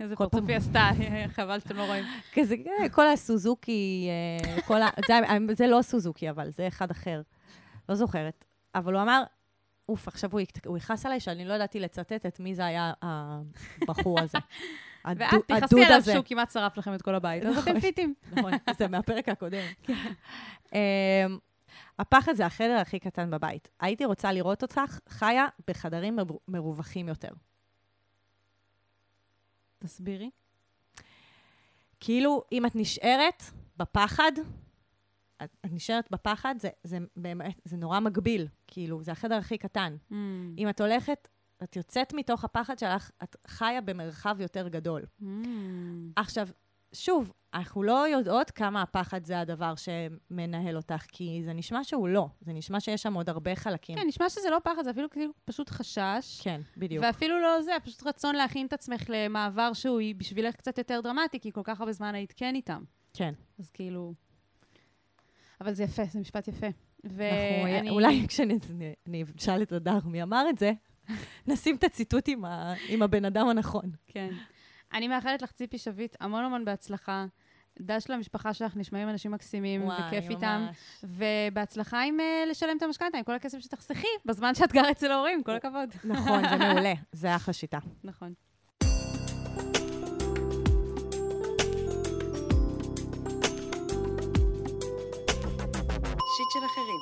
[0.03, 0.89] איזה פרצוף היא עשתה,
[1.35, 2.05] חבל שאתם לא רואים.
[2.35, 4.89] כזה, אה, כל הסוזוקי, אה, כל ה...
[5.07, 5.13] זה,
[5.55, 7.21] זה לא סוזוקי, אבל זה אחד אחר.
[7.89, 8.45] לא זוכרת.
[8.75, 9.23] אבל הוא אמר,
[9.89, 10.29] אוף, עכשיו
[10.65, 14.37] הוא, יכעס עליי שאני לא ידעתי לצטט את מי זה היה הבחור הזה.
[15.17, 16.01] ואת תכעסי עליו.
[16.01, 17.79] שהוא כמעט שרף לכם את כל הבית, אז אתם נכון.
[17.79, 18.13] פיטים.
[18.31, 19.63] נכון, זה מהפרק הקודם.
[20.73, 20.77] אמ,
[21.99, 23.69] הפחד זה החדר הכי קטן בבית.
[23.79, 27.29] הייתי רוצה לראות אותך חיה בחדרים מרו- מרווחים יותר.
[29.83, 30.29] תסבירי.
[31.99, 33.43] כאילו, אם את נשארת
[33.77, 34.31] בפחד,
[35.43, 38.47] את, את נשארת בפחד, זה, זה באמת, זה נורא מגביל.
[38.67, 39.95] כאילו, זה החדר הכי קטן.
[40.11, 40.13] Mm.
[40.57, 41.27] אם את הולכת,
[41.63, 45.05] את יוצאת מתוך הפחד שלך, את חיה במרחב יותר גדול.
[45.21, 45.25] Mm.
[46.15, 46.47] עכשיו,
[46.93, 52.27] שוב, אנחנו לא יודעות כמה הפחד זה הדבר שמנהל אותך, כי זה נשמע שהוא לא.
[52.41, 53.95] זה נשמע שיש שם עוד הרבה חלקים.
[53.95, 56.41] כן, נשמע שזה לא פחד, זה אפילו כאילו פשוט חשש.
[56.41, 57.03] כן, בדיוק.
[57.05, 61.51] ואפילו לא זה, פשוט רצון להכין את עצמך למעבר שהוא בשבילך קצת יותר דרמטי, כי
[61.51, 62.83] כל כך הרבה זמן היית כן איתם.
[63.13, 63.33] כן.
[63.59, 64.13] אז כאילו...
[65.61, 66.67] אבל זה יפה, זה משפט יפה.
[66.67, 67.89] אנחנו, ואני...
[67.89, 68.59] אולי כשאני
[69.39, 70.71] אשאל את הדר מי אמר את זה,
[71.47, 73.91] נשים את הציטוט עם, ה, עם הבן אדם הנכון.
[74.07, 74.29] כן.
[74.93, 77.25] אני מאחלת לך, ציפי שביט, המון המון בהצלחה.
[77.79, 80.67] דש למשפחה שלך, נשמעים אנשים מקסימים, וכיף איתם.
[81.03, 85.43] ובהצלחה עם uh, לשלם את המשכנתה, עם כל הכסף שתחסכי, בזמן שאת גרה אצל ההורים,
[85.43, 85.89] כל הכבוד.
[86.13, 86.93] נכון, זה מעולה.
[87.11, 87.77] זה אחלה שיטה.
[88.03, 88.33] נכון.
[96.35, 96.99] שיט של אחרים.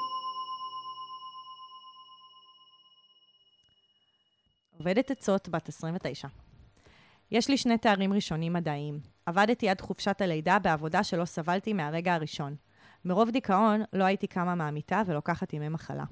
[4.78, 6.28] עובדת עצות בת 29.
[7.32, 9.00] יש לי שני תארים ראשונים מדעיים.
[9.26, 12.56] עבדתי עד חופשת הלידה בעבודה שלא סבלתי מהרגע הראשון.
[13.06, 16.04] מרוב דיכאון לא הייתי קמה מהמיטה ולוקחת ימי מחלה.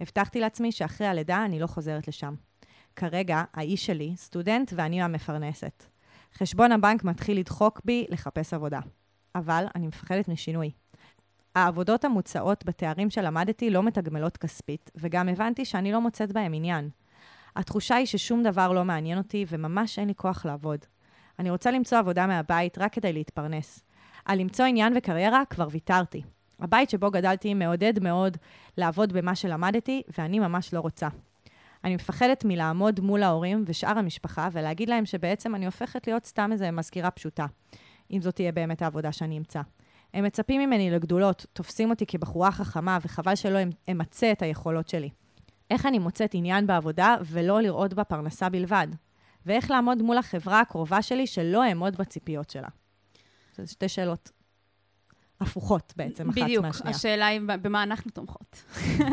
[0.00, 2.34] הבטחתי לעצמי שאחרי הלידה אני לא חוזרת לשם.
[2.96, 5.84] כרגע, האיש שלי, סטודנט ואני המפרנסת.
[6.34, 8.80] חשבון הבנק מתחיל לדחוק בי לחפש עבודה.
[9.34, 10.70] אבל אני מפחדת משינוי.
[11.54, 16.90] העבודות המוצעות בתארים שלמדתי לא מתגמלות כספית, וגם הבנתי שאני לא מוצאת בהם עניין.
[17.56, 20.78] התחושה היא ששום דבר לא מעניין אותי וממש אין לי כוח לעבוד.
[21.38, 23.84] אני רוצה למצוא עבודה מהבית רק כדי להתפרנס.
[24.24, 26.22] על למצוא עניין וקריירה כבר ויתרתי.
[26.60, 28.36] הבית שבו גדלתי מעודד מאוד
[28.76, 31.08] לעבוד במה שלמדתי, ואני ממש לא רוצה.
[31.84, 36.70] אני מפחדת מלעמוד מול ההורים ושאר המשפחה ולהגיד להם שבעצם אני הופכת להיות סתם איזה
[36.70, 37.46] מזכירה פשוטה,
[38.10, 39.60] אם זאת תהיה באמת העבודה שאני אמצא.
[40.14, 45.10] הם מצפים ממני לגדולות, תופסים אותי כבחורה חכמה, וחבל שלא אמ- אמצה את היכולות שלי.
[45.70, 48.86] איך אני מוצאת עניין בעבודה ולא לראות בה פרנסה בלבד?
[49.46, 52.68] ואיך לעמוד מול החברה הקרובה שלי שלא אעמוד בציפיות שלה?
[53.56, 54.30] זה שתי שאלות
[55.40, 56.96] הפוכות בעצם, אחת בדיוק, מהשנייה.
[56.96, 58.62] השאלה היא במה אנחנו תומכות.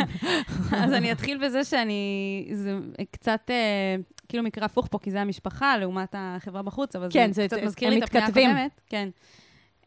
[0.84, 2.78] אז אני אתחיל בזה שאני, זה
[3.12, 3.96] קצת אה,
[4.30, 7.58] כאילו מקרה הפוך פה, כי זה המשפחה לעומת החברה בחוץ, אבל כן, זה זה- קצת
[7.58, 8.28] הם מזכיר לי את הפנייה.
[8.28, 8.82] הקודמת.
[8.90, 9.10] כן.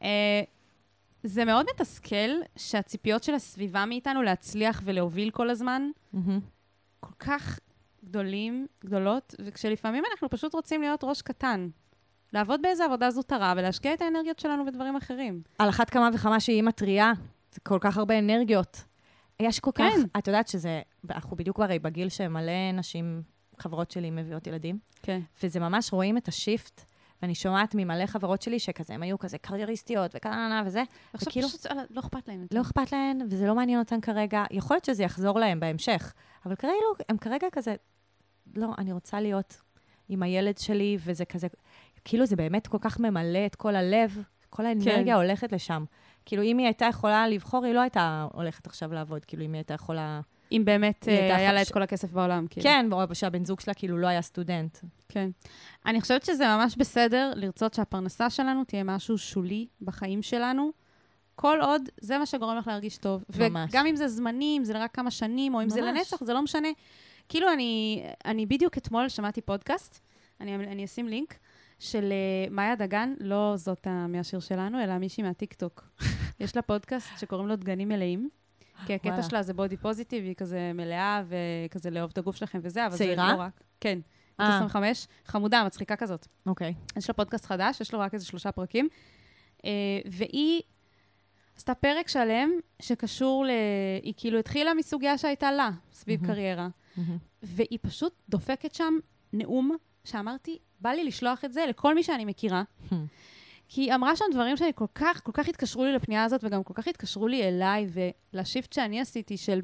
[0.02, 0.42] אה,
[1.22, 6.40] זה מאוד מתסכל שהציפיות של הסביבה מאיתנו להצליח ולהוביל כל הזמן, מהמם.
[7.08, 7.58] כל כך
[8.04, 11.68] גדולים, גדולות, וכשלפעמים אנחנו פשוט רוצים להיות ראש קטן.
[12.32, 15.42] לעבוד באיזה עבודה זוטרה ולהשקיע את האנרגיות שלנו בדברים אחרים.
[15.58, 17.12] על אחת כמה וכמה שהיא טריה,
[17.52, 18.84] זה כל כך הרבה אנרגיות.
[19.42, 20.18] יש כל כך, כן.
[20.18, 23.22] את יודעת שזה, אנחנו בדיוק הרי בגיל שמלא נשים,
[23.58, 25.20] חברות שלי מביאות ילדים, כן.
[25.42, 26.84] וזה ממש רואים את השיפט,
[27.22, 31.66] ואני שומעת ממלא חברות שלי שכזה, הם היו כזה קרייריסטיות וכאלה וזה, עכשיו וכאילו- פשוט
[31.66, 32.46] לא- לא אכפת להם.
[32.54, 34.44] לא אכפת להן, וזה לא מעניין אותן כרגע.
[34.50, 36.12] יכול להיות שזה יחזור להן בהמשך,
[36.46, 36.72] אבל כרגע,
[37.08, 37.74] הם כרגע כזה,
[38.54, 39.60] לא, אני רוצה להיות
[40.08, 41.46] עם הילד שלי, וזה כזה,
[42.04, 45.20] כאילו זה באמת כל כך ממלא את כל הלב, כל האנרגיה כן.
[45.22, 45.84] הולכת לשם.
[46.24, 49.58] כאילו, אם היא הייתה יכולה לבחור, היא לא הייתה הולכת עכשיו לעבוד, כאילו, אם היא
[49.58, 50.20] הייתה יכולה...
[50.52, 52.46] אם באמת אה, היה לה את כל הכסף בעולם.
[52.50, 52.64] כאילו.
[52.64, 54.78] כן, או שהבן זוג שלה כאילו לא היה סטודנט.
[55.08, 55.30] כן.
[55.86, 60.70] אני חושבת שזה ממש בסדר לרצות שהפרנסה שלנו תהיה משהו שולי בחיים שלנו,
[61.34, 63.24] כל עוד זה מה שגורם לך להרגיש טוב.
[63.38, 63.70] ממש.
[63.70, 65.98] וגם אם זה זמני, אם זה רק כמה שנים, או אם זה ממש.
[65.98, 66.68] לנצח, זה לא משנה.
[67.28, 70.00] כאילו, אני, אני בדיוק אתמול שמעתי פודקאסט,
[70.40, 71.34] אני, אני אשים לינק,
[71.78, 75.84] של אה, מאיה דגן, לא זאת מהשיר שלנו, אלא מישהי מהטיקטוק.
[76.40, 78.28] יש לה פודקאסט שקוראים לו דגנים מלאים.
[78.86, 79.22] כי הקטע וואלה.
[79.22, 83.26] שלה זה בודי פוזיטיב, היא כזה מלאה וכזה לאהוב את הגוף שלכם וזה, אבל צעירה?
[83.26, 83.60] זה לא רק.
[83.80, 83.98] כן.
[84.34, 84.56] בת אה.
[84.56, 86.26] 25, חמודה, מצחיקה כזאת.
[86.46, 86.74] אוקיי.
[86.96, 88.88] יש לה פודקאסט חדש, יש לו רק איזה שלושה פרקים,
[89.64, 89.70] אה,
[90.10, 90.62] והיא
[91.56, 92.50] עשתה פרק שלם
[92.82, 93.50] שקשור ל...
[94.02, 96.34] היא כאילו התחילה מסוגיה שהייתה לה, סביב מהמם.
[96.34, 97.18] קריירה, מהמם.
[97.42, 98.94] והיא פשוט דופקת שם
[99.32, 102.62] נאום שאמרתי, בא לי לשלוח את זה לכל מי שאני מכירה,
[103.68, 106.62] כי היא אמרה שם דברים שאני כל כך, כל כך התקשרו לי לפנייה הזאת, וגם
[106.62, 107.86] כל כך התקשרו לי אליי,
[108.32, 109.60] ולשיפט שאני עשיתי של...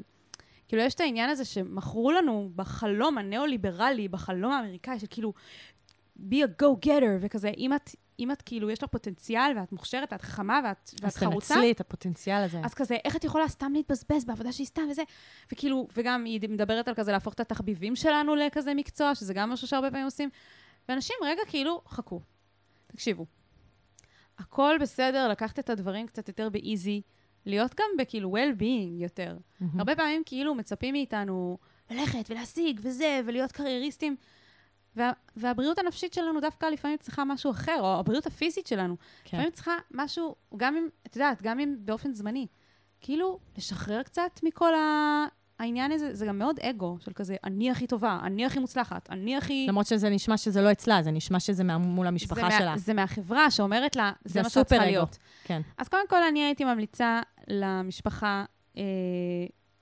[0.67, 5.33] כאילו, יש את העניין הזה שמכרו לנו בחלום הניאו-ליברלי, בחלום האמריקאי, של כאילו,
[6.29, 7.89] be a go-getter, וכזה, אם את,
[8.19, 11.71] אם את כאילו, יש לך פוטנציאל, ואת מוכשרת, ואת חכמה, ואת, ואת אז חרוצה, תנצלי
[11.71, 12.59] את הפוטנציאל הזה.
[12.63, 15.03] אז כזה, איך את יכולה סתם להתבזבז בעבודה שהיא סתם וזה?
[15.51, 19.67] וכאילו, וגם היא מדברת על כזה להפוך את התחביבים שלנו לכזה מקצוע, שזה גם משהו
[19.67, 20.29] שהרבה פעמים עושים.
[20.89, 22.21] ואנשים, רגע, כאילו, חכו.
[22.87, 23.25] תקשיבו.
[24.37, 27.01] הכל בסדר, לקחת את הדברים קצת יותר באיזי,
[27.45, 29.37] להיות גם בכאילו well-being יותר.
[29.59, 29.79] מהמם.
[29.79, 31.57] הרבה פעמים כאילו מצפים מאיתנו
[31.91, 34.15] ללכת ולהשיג וזה, ולהיות קרייריסטים.
[34.95, 38.95] וה, והבריאות הנפשית שלנו דווקא לפעמים צריכה משהו אחר, או הבריאות הפיזית שלנו.
[39.23, 39.37] כן.
[39.37, 42.47] לפעמים צריכה משהו, גם אם, את יודעת, גם אם באופן זמני.
[43.01, 45.25] כאילו, לשחרר קצת מכל ה...
[45.59, 49.37] העניין הזה, זה גם מאוד אגו, של כזה, אני הכי טובה, אני הכי מוצלחת, אני
[49.37, 49.65] הכי...
[49.69, 52.73] למרות שזה נשמע שזה לא אצלה, זה נשמע שזה מה- מול זה המשפחה מה- שלה.
[52.77, 54.85] זה מהחברה שאומרת לה, זה, זה מה שאת צריכה.
[54.85, 55.17] להיות.
[55.43, 55.61] כן.
[55.77, 58.45] אז קודם כל, אני הייתי ממליצה למשפחה,
[58.77, 58.83] אה,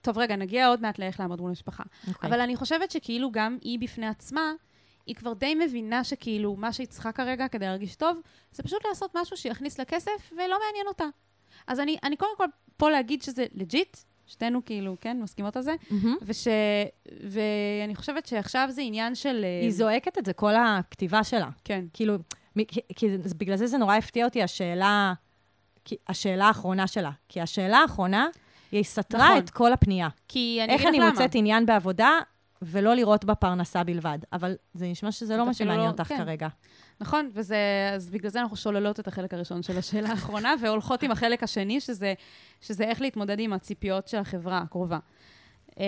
[0.01, 1.83] טוב, רגע, נגיע עוד מעט לאיך לעמוד מול המשפחה.
[2.07, 2.29] אוקיי.
[2.29, 4.51] אבל אני חושבת שכאילו גם היא בפני עצמה,
[5.05, 8.17] היא כבר די מבינה שכאילו מה שהיא צריכה כרגע כדי להרגיש טוב,
[8.51, 11.05] זה פשוט לעשות משהו שיכניס לה כסף ולא מעניין אותה.
[11.67, 12.45] אז אני, אני קודם כל
[12.77, 16.15] פה להגיד שזה לג'יט, שתינו כאילו, כן, מסכימות על זה, מהמם.
[16.21, 16.47] וש...
[17.29, 19.41] ואני חושבת שעכשיו זה עניין של...
[19.43, 21.49] אה, היא זועקת את זה כל הכתיבה שלה.
[21.63, 22.15] כן, כאילו,
[22.55, 23.07] מ- כי, כי
[23.37, 25.13] בגלל זה זה נורא הפתיע אותי, השאלה,
[25.85, 27.11] כי, השאלה האחרונה שלה.
[27.29, 28.27] כי השאלה האחרונה,
[28.71, 29.37] היא סתרה נכון.
[29.37, 30.09] את כל הפנייה.
[30.27, 31.09] כי אני איך אגיד לך אני למה.
[31.09, 32.09] מוצאת עניין בעבודה
[32.65, 34.19] ולא לראות בה פרנסה בלבד?
[34.33, 36.17] אבל זה נשמע שזה לא מה שמעניין לא- אותך כן.
[36.17, 36.47] כרגע.
[37.01, 37.57] נכון, וזה,
[37.93, 41.79] אז בגלל זה אנחנו שוללות את החלק הראשון של השאלה האחרונה, והולכות עם החלק השני,
[41.79, 42.13] שזה,
[42.61, 44.99] שזה איך להתמודד עם הציפיות של החברה הקרובה.
[45.79, 45.83] אמ,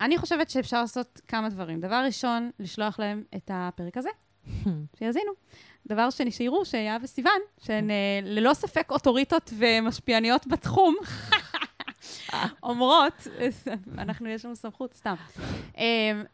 [0.00, 1.80] אני חושבת שאפשר לעשות כמה דברים.
[1.80, 4.08] דבר ראשון, לשלוח להם את הפרק הזה,
[4.98, 5.32] שיאזינו.
[5.86, 10.96] דבר שני, שיראו שיהב וסיוון, שהן אה, ללא ספק אוטוריטות ומשפיעניות בתחום,
[12.62, 13.26] אומרות,
[13.98, 15.14] אנחנו, יש לנו סמכות, סתם.
[15.78, 16.24] אמ,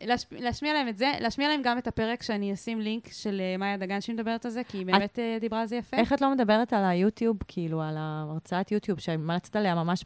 [0.00, 0.32] להשפ...
[0.32, 3.76] להשמיע להם את זה, להשמיע להם גם את הפרק שאני אשים לינק של אה, מאיה
[3.76, 5.96] דגן שהיא מדברת על זה, כי היא באמת אה, דיברה על זה יפה.
[5.96, 10.04] איך את לא מדברת על היוטיוב, כאילו, על ההרצאת יוטיוב, שהמלצת עליה ממש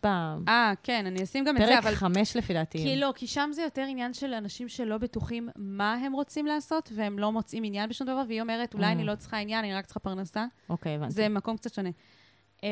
[0.49, 1.95] אה, כן, אני אשים גם את זה, אבל...
[1.95, 2.79] חמש לפי דעתי.
[2.79, 6.93] כי לא, כי שם זה יותר עניין של אנשים שלא בטוחים מה הם רוצים לעשות,
[6.95, 8.95] והם לא מוצאים עניין בשום דבר, והיא אומרת, אולי Mm.
[8.95, 10.47] אני לא צריכה עניין, אני רק צריכה פרנסה.
[10.69, 11.13] אוקיי, הבנתי.
[11.13, 11.91] זה מקום קצת שונה.
[12.59, 12.63] Um,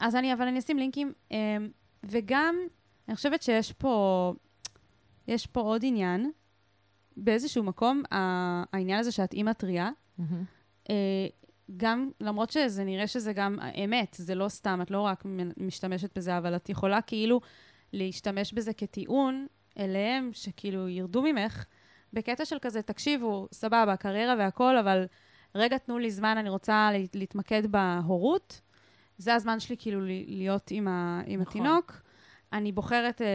[0.00, 1.34] אז אני, אבל אני אשים לינקים, um,
[2.04, 2.54] וגם,
[3.08, 4.34] אני חושבת שיש פה,
[5.28, 6.30] יש פה עוד עניין,
[7.16, 9.90] באיזשהו מקום, העניין הזה שאת אימא טריה.
[10.90, 11.26] אה,
[11.76, 15.24] גם, למרות שזה נראה שזה גם אמת, זה לא סתם, את לא רק
[15.56, 17.40] משתמשת בזה, אבל את יכולה כאילו
[17.92, 19.46] להשתמש בזה כטיעון
[19.78, 21.64] אליהם, שכאילו ירדו ממך,
[22.12, 25.04] בקטע של כזה, תקשיבו, סבבה, קריירה והכול, אבל
[25.54, 28.60] רגע תנו לי זמן, אני רוצה לה- להתמקד בהורות,
[29.18, 31.62] זה הזמן שלי כאילו להיות עם, ה, עם נכון.
[31.62, 31.92] התינוק.
[32.52, 33.22] אני בוחרת...
[33.22, 33.26] אה,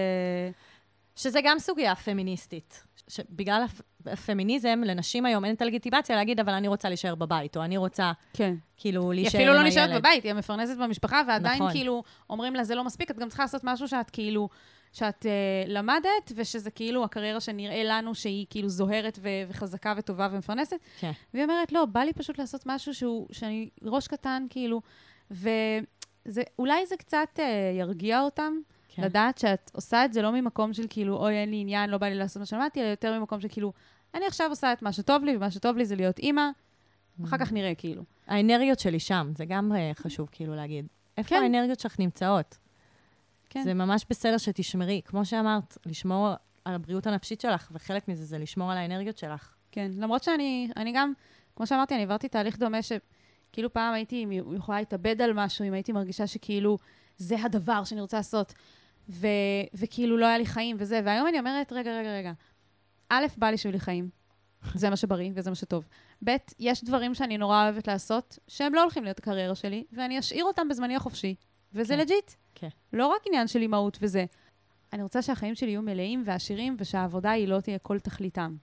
[1.20, 2.84] שזה גם סוגיה פמיניסטית.
[3.30, 7.64] בגלל הפ- הפמיניזם, לנשים היום אין את הלגיטימציה להגיד, אבל אני רוצה להישאר בבית, או
[7.64, 8.56] אני רוצה כן.
[8.78, 9.64] כאילו היא להישאר עם אפילו הילד.
[9.64, 11.72] לא נשארת בבית, היא המפרנסת במשפחה, ועדיין נכון.
[11.74, 14.50] כאילו אומרים לה, זה לא מספיק, את גם צריכה לעשות משהו שאת כאילו,
[14.94, 15.32] שאת אה,
[15.68, 20.78] למדת, ושזה כאילו הקריירה שנראה לנו שהיא כאילו זוהרת ו- וחזקה וטובה ומפרנסת.
[21.00, 21.12] כן.
[21.34, 24.82] והיא אומרת, לא, בא לי פשוט לעשות משהו שהוא, שאני ראש קטן, כאילו,
[25.32, 27.46] ואולי זה קצת אה,
[27.80, 28.54] ירגיע אותם,
[29.00, 29.06] כן.
[29.06, 32.08] לדעת שאת עושה את זה לא ממקום של כאילו, אוי, אין לי עניין, לא בא
[32.08, 33.74] לי לעשות מה שלמדתי, אלא יותר ממקום של כאילו,
[34.14, 36.50] אני עכשיו עושה את מה שטוב לי, ומה שטוב לי זה להיות אימא,
[37.26, 37.40] אחר Mm.
[37.40, 38.04] כך נראה, כאילו.
[38.28, 40.88] האנרגיות שלי שם, זה גם אה, חשוב כאילו להגיד.
[41.18, 41.44] איפה כן.
[41.44, 42.58] האנרגיות שלך נמצאות?
[43.50, 43.64] כן.
[43.64, 46.30] זה ממש בסדר שתשמרי, כמו שאמרת, לשמור
[46.66, 49.54] על הבריאות הנפשית שלך, וחלק מזה זה לשמור על האנרגיות שלך.
[49.72, 51.14] כן, למרות שאני אני גם,
[51.56, 54.26] כמו שאמרתי, אני עברתי תהליך דומה שכאילו פעם הייתי
[54.56, 56.78] יכולה להתאבד על משהו, אם הייתי מרגישה שכאילו
[57.18, 58.54] זה הדבר שאני רוצה לעשות,
[59.10, 59.28] ו,
[59.74, 62.32] וכאילו לא היה לי חיים וזה, והיום אני אומרת, רגע, רגע, רגע,
[63.10, 64.10] א', בא לי שיהיו לי חיים,
[64.74, 65.88] זה מה שבריא וזה מה שטוב.
[66.24, 70.44] ב', יש דברים שאני נורא אוהבת לעשות, שהם לא הולכים להיות הקריירה שלי, ואני אשאיר
[70.46, 71.36] אותם בזמני החופשי,
[71.74, 72.00] וזה כן.
[72.00, 72.32] לג'יט.
[72.56, 72.70] כן.
[72.94, 74.26] לא רק עניין של אימהות וזה.
[74.94, 78.56] אני רוצה שהחיים שלי יהיו מלאים ועשירים, ושהעבודה היא לא תהיה כל תכליתם.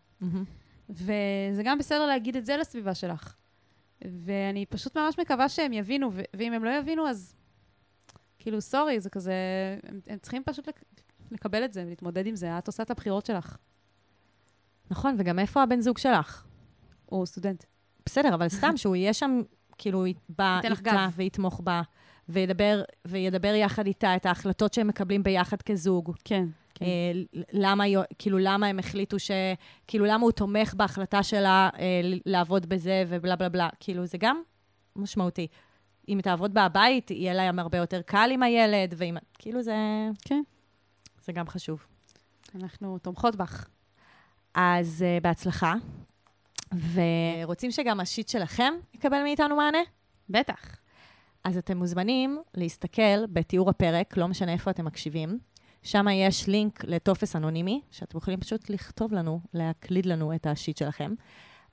[0.90, 3.34] וזה גם בסדר להגיד את זה לסביבה שלך.
[4.04, 7.35] ואני פשוט ממש מקווה שהם יבינו, ו- ואם הם לא יבינו, אז
[8.46, 9.32] כאילו, סורי, זה כזה,
[9.88, 10.82] הם, הם צריכים פשוט לק-
[11.30, 12.58] לקבל את זה ולהתמודד עם זה.
[12.58, 13.56] את עושה את הבחירות שלך.
[14.90, 16.44] נכון, וגם איפה הבן זוג שלך?
[17.06, 17.64] הוא סטודנט.
[18.06, 19.40] בסדר, אבל סתם שהוא יהיה שם,
[19.78, 21.10] כאילו, בא איתה גב.
[21.16, 21.82] ויתמוך בה,
[22.28, 26.12] וידבר, וידבר יחד איתה את ההחלטות שהם מקבלים ביחד כזוג.
[26.24, 26.46] כן.
[26.74, 26.84] כן.
[26.84, 27.12] אה,
[27.52, 27.84] למה,
[28.18, 29.30] כאילו, למה הם החליטו ש...
[29.86, 33.68] כאילו, למה הוא תומך בהחלטה שלה אה, לעבוד בזה ובלה בלה בלה.
[33.80, 34.42] כאילו, זה גם
[34.96, 35.46] משמעותי.
[36.08, 39.16] אם תעבוד מהבית, יהיה להם הרבה יותר קל עם הילד, ואם...
[39.38, 39.76] כאילו, זה...
[40.22, 40.42] כן.
[41.24, 41.86] זה גם חשוב.
[42.54, 43.68] אנחנו תומכות בך.
[44.54, 45.74] אז uh, בהצלחה.
[46.92, 49.78] ורוצים שגם השיט שלכם יקבל מאיתנו מענה?
[50.30, 50.76] בטח.
[51.44, 55.38] אז אתם מוזמנים להסתכל בתיאור הפרק, לא משנה איפה אתם מקשיבים.
[55.82, 61.14] שם יש לינק לטופס אנונימי, שאתם יכולים פשוט לכתוב לנו, להקליד לנו את השיט שלכם.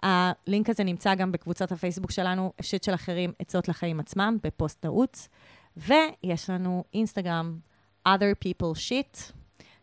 [0.03, 5.29] הלינק הזה נמצא גם בקבוצת הפייסבוק שלנו, שיט של אחרים, עצות לחיים עצמם, בפוסט נעוץ.
[5.77, 7.59] ויש לנו אינסטגרם,
[8.07, 9.33] other people shit,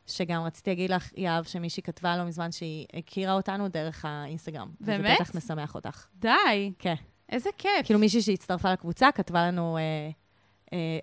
[0.06, 4.70] שגם רציתי להגיד לך, יהב, שמישהי כתבה לא מזמן שהיא הכירה אותנו דרך האינסטגרם.
[4.80, 5.00] באמת?
[5.04, 6.06] וזה בטח משמח אותך.
[6.16, 6.72] די.
[6.78, 6.94] כן.
[7.28, 7.70] איזה כיף.
[7.84, 10.10] כאילו מישהי שהצטרפה לקבוצה כתבה לנו, אה, אה,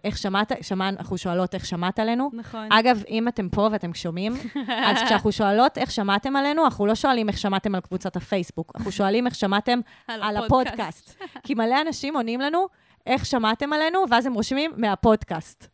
[0.03, 2.29] איך שמעת, שמענו, אנחנו שואלות איך שמעת עלינו.
[2.33, 2.71] נכון.
[2.71, 4.33] אגב, אם אתם פה ואתם שומעים,
[4.67, 8.91] אז כשאנחנו שואלות איך שמעתם עלינו, אנחנו לא שואלים איך שמעתם על קבוצת הפייסבוק, אנחנו
[8.91, 11.23] שואלים איך שמעתם על הפודקאסט.
[11.43, 12.67] כי מלא אנשים עונים לנו,
[13.05, 15.67] איך שמעתם עלינו, ואז הם רושמים מהפודקאסט.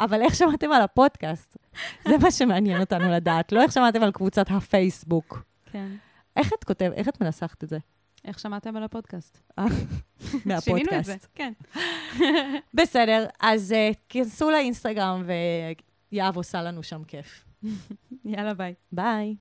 [0.00, 1.56] אבל איך שמעתם על הפודקאסט?
[2.08, 5.42] זה מה שמעניין אותנו לדעת, לא איך שמעתם על קבוצת הפייסבוק.
[5.72, 5.88] כן.
[6.36, 7.78] איך את כותבת, איך את מנסחת את זה?
[8.24, 9.38] איך שמעתם על הפודקאסט?
[10.46, 10.64] מהפודקאסט.
[10.64, 11.52] שינינו את זה, כן.
[12.74, 15.24] בסדר, אז uh, כנסו לאינסטגרם
[16.12, 17.44] ויהב עושה לנו שם כיף.
[18.24, 18.74] יאללה, ביי.
[18.92, 19.36] ביי.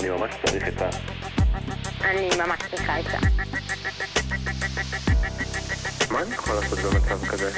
[0.00, 0.90] אני ממש צריך את ה...
[2.00, 3.16] אני ממש צריכה את זה.
[6.12, 7.50] מה אני יכול לעשות במצב כזה?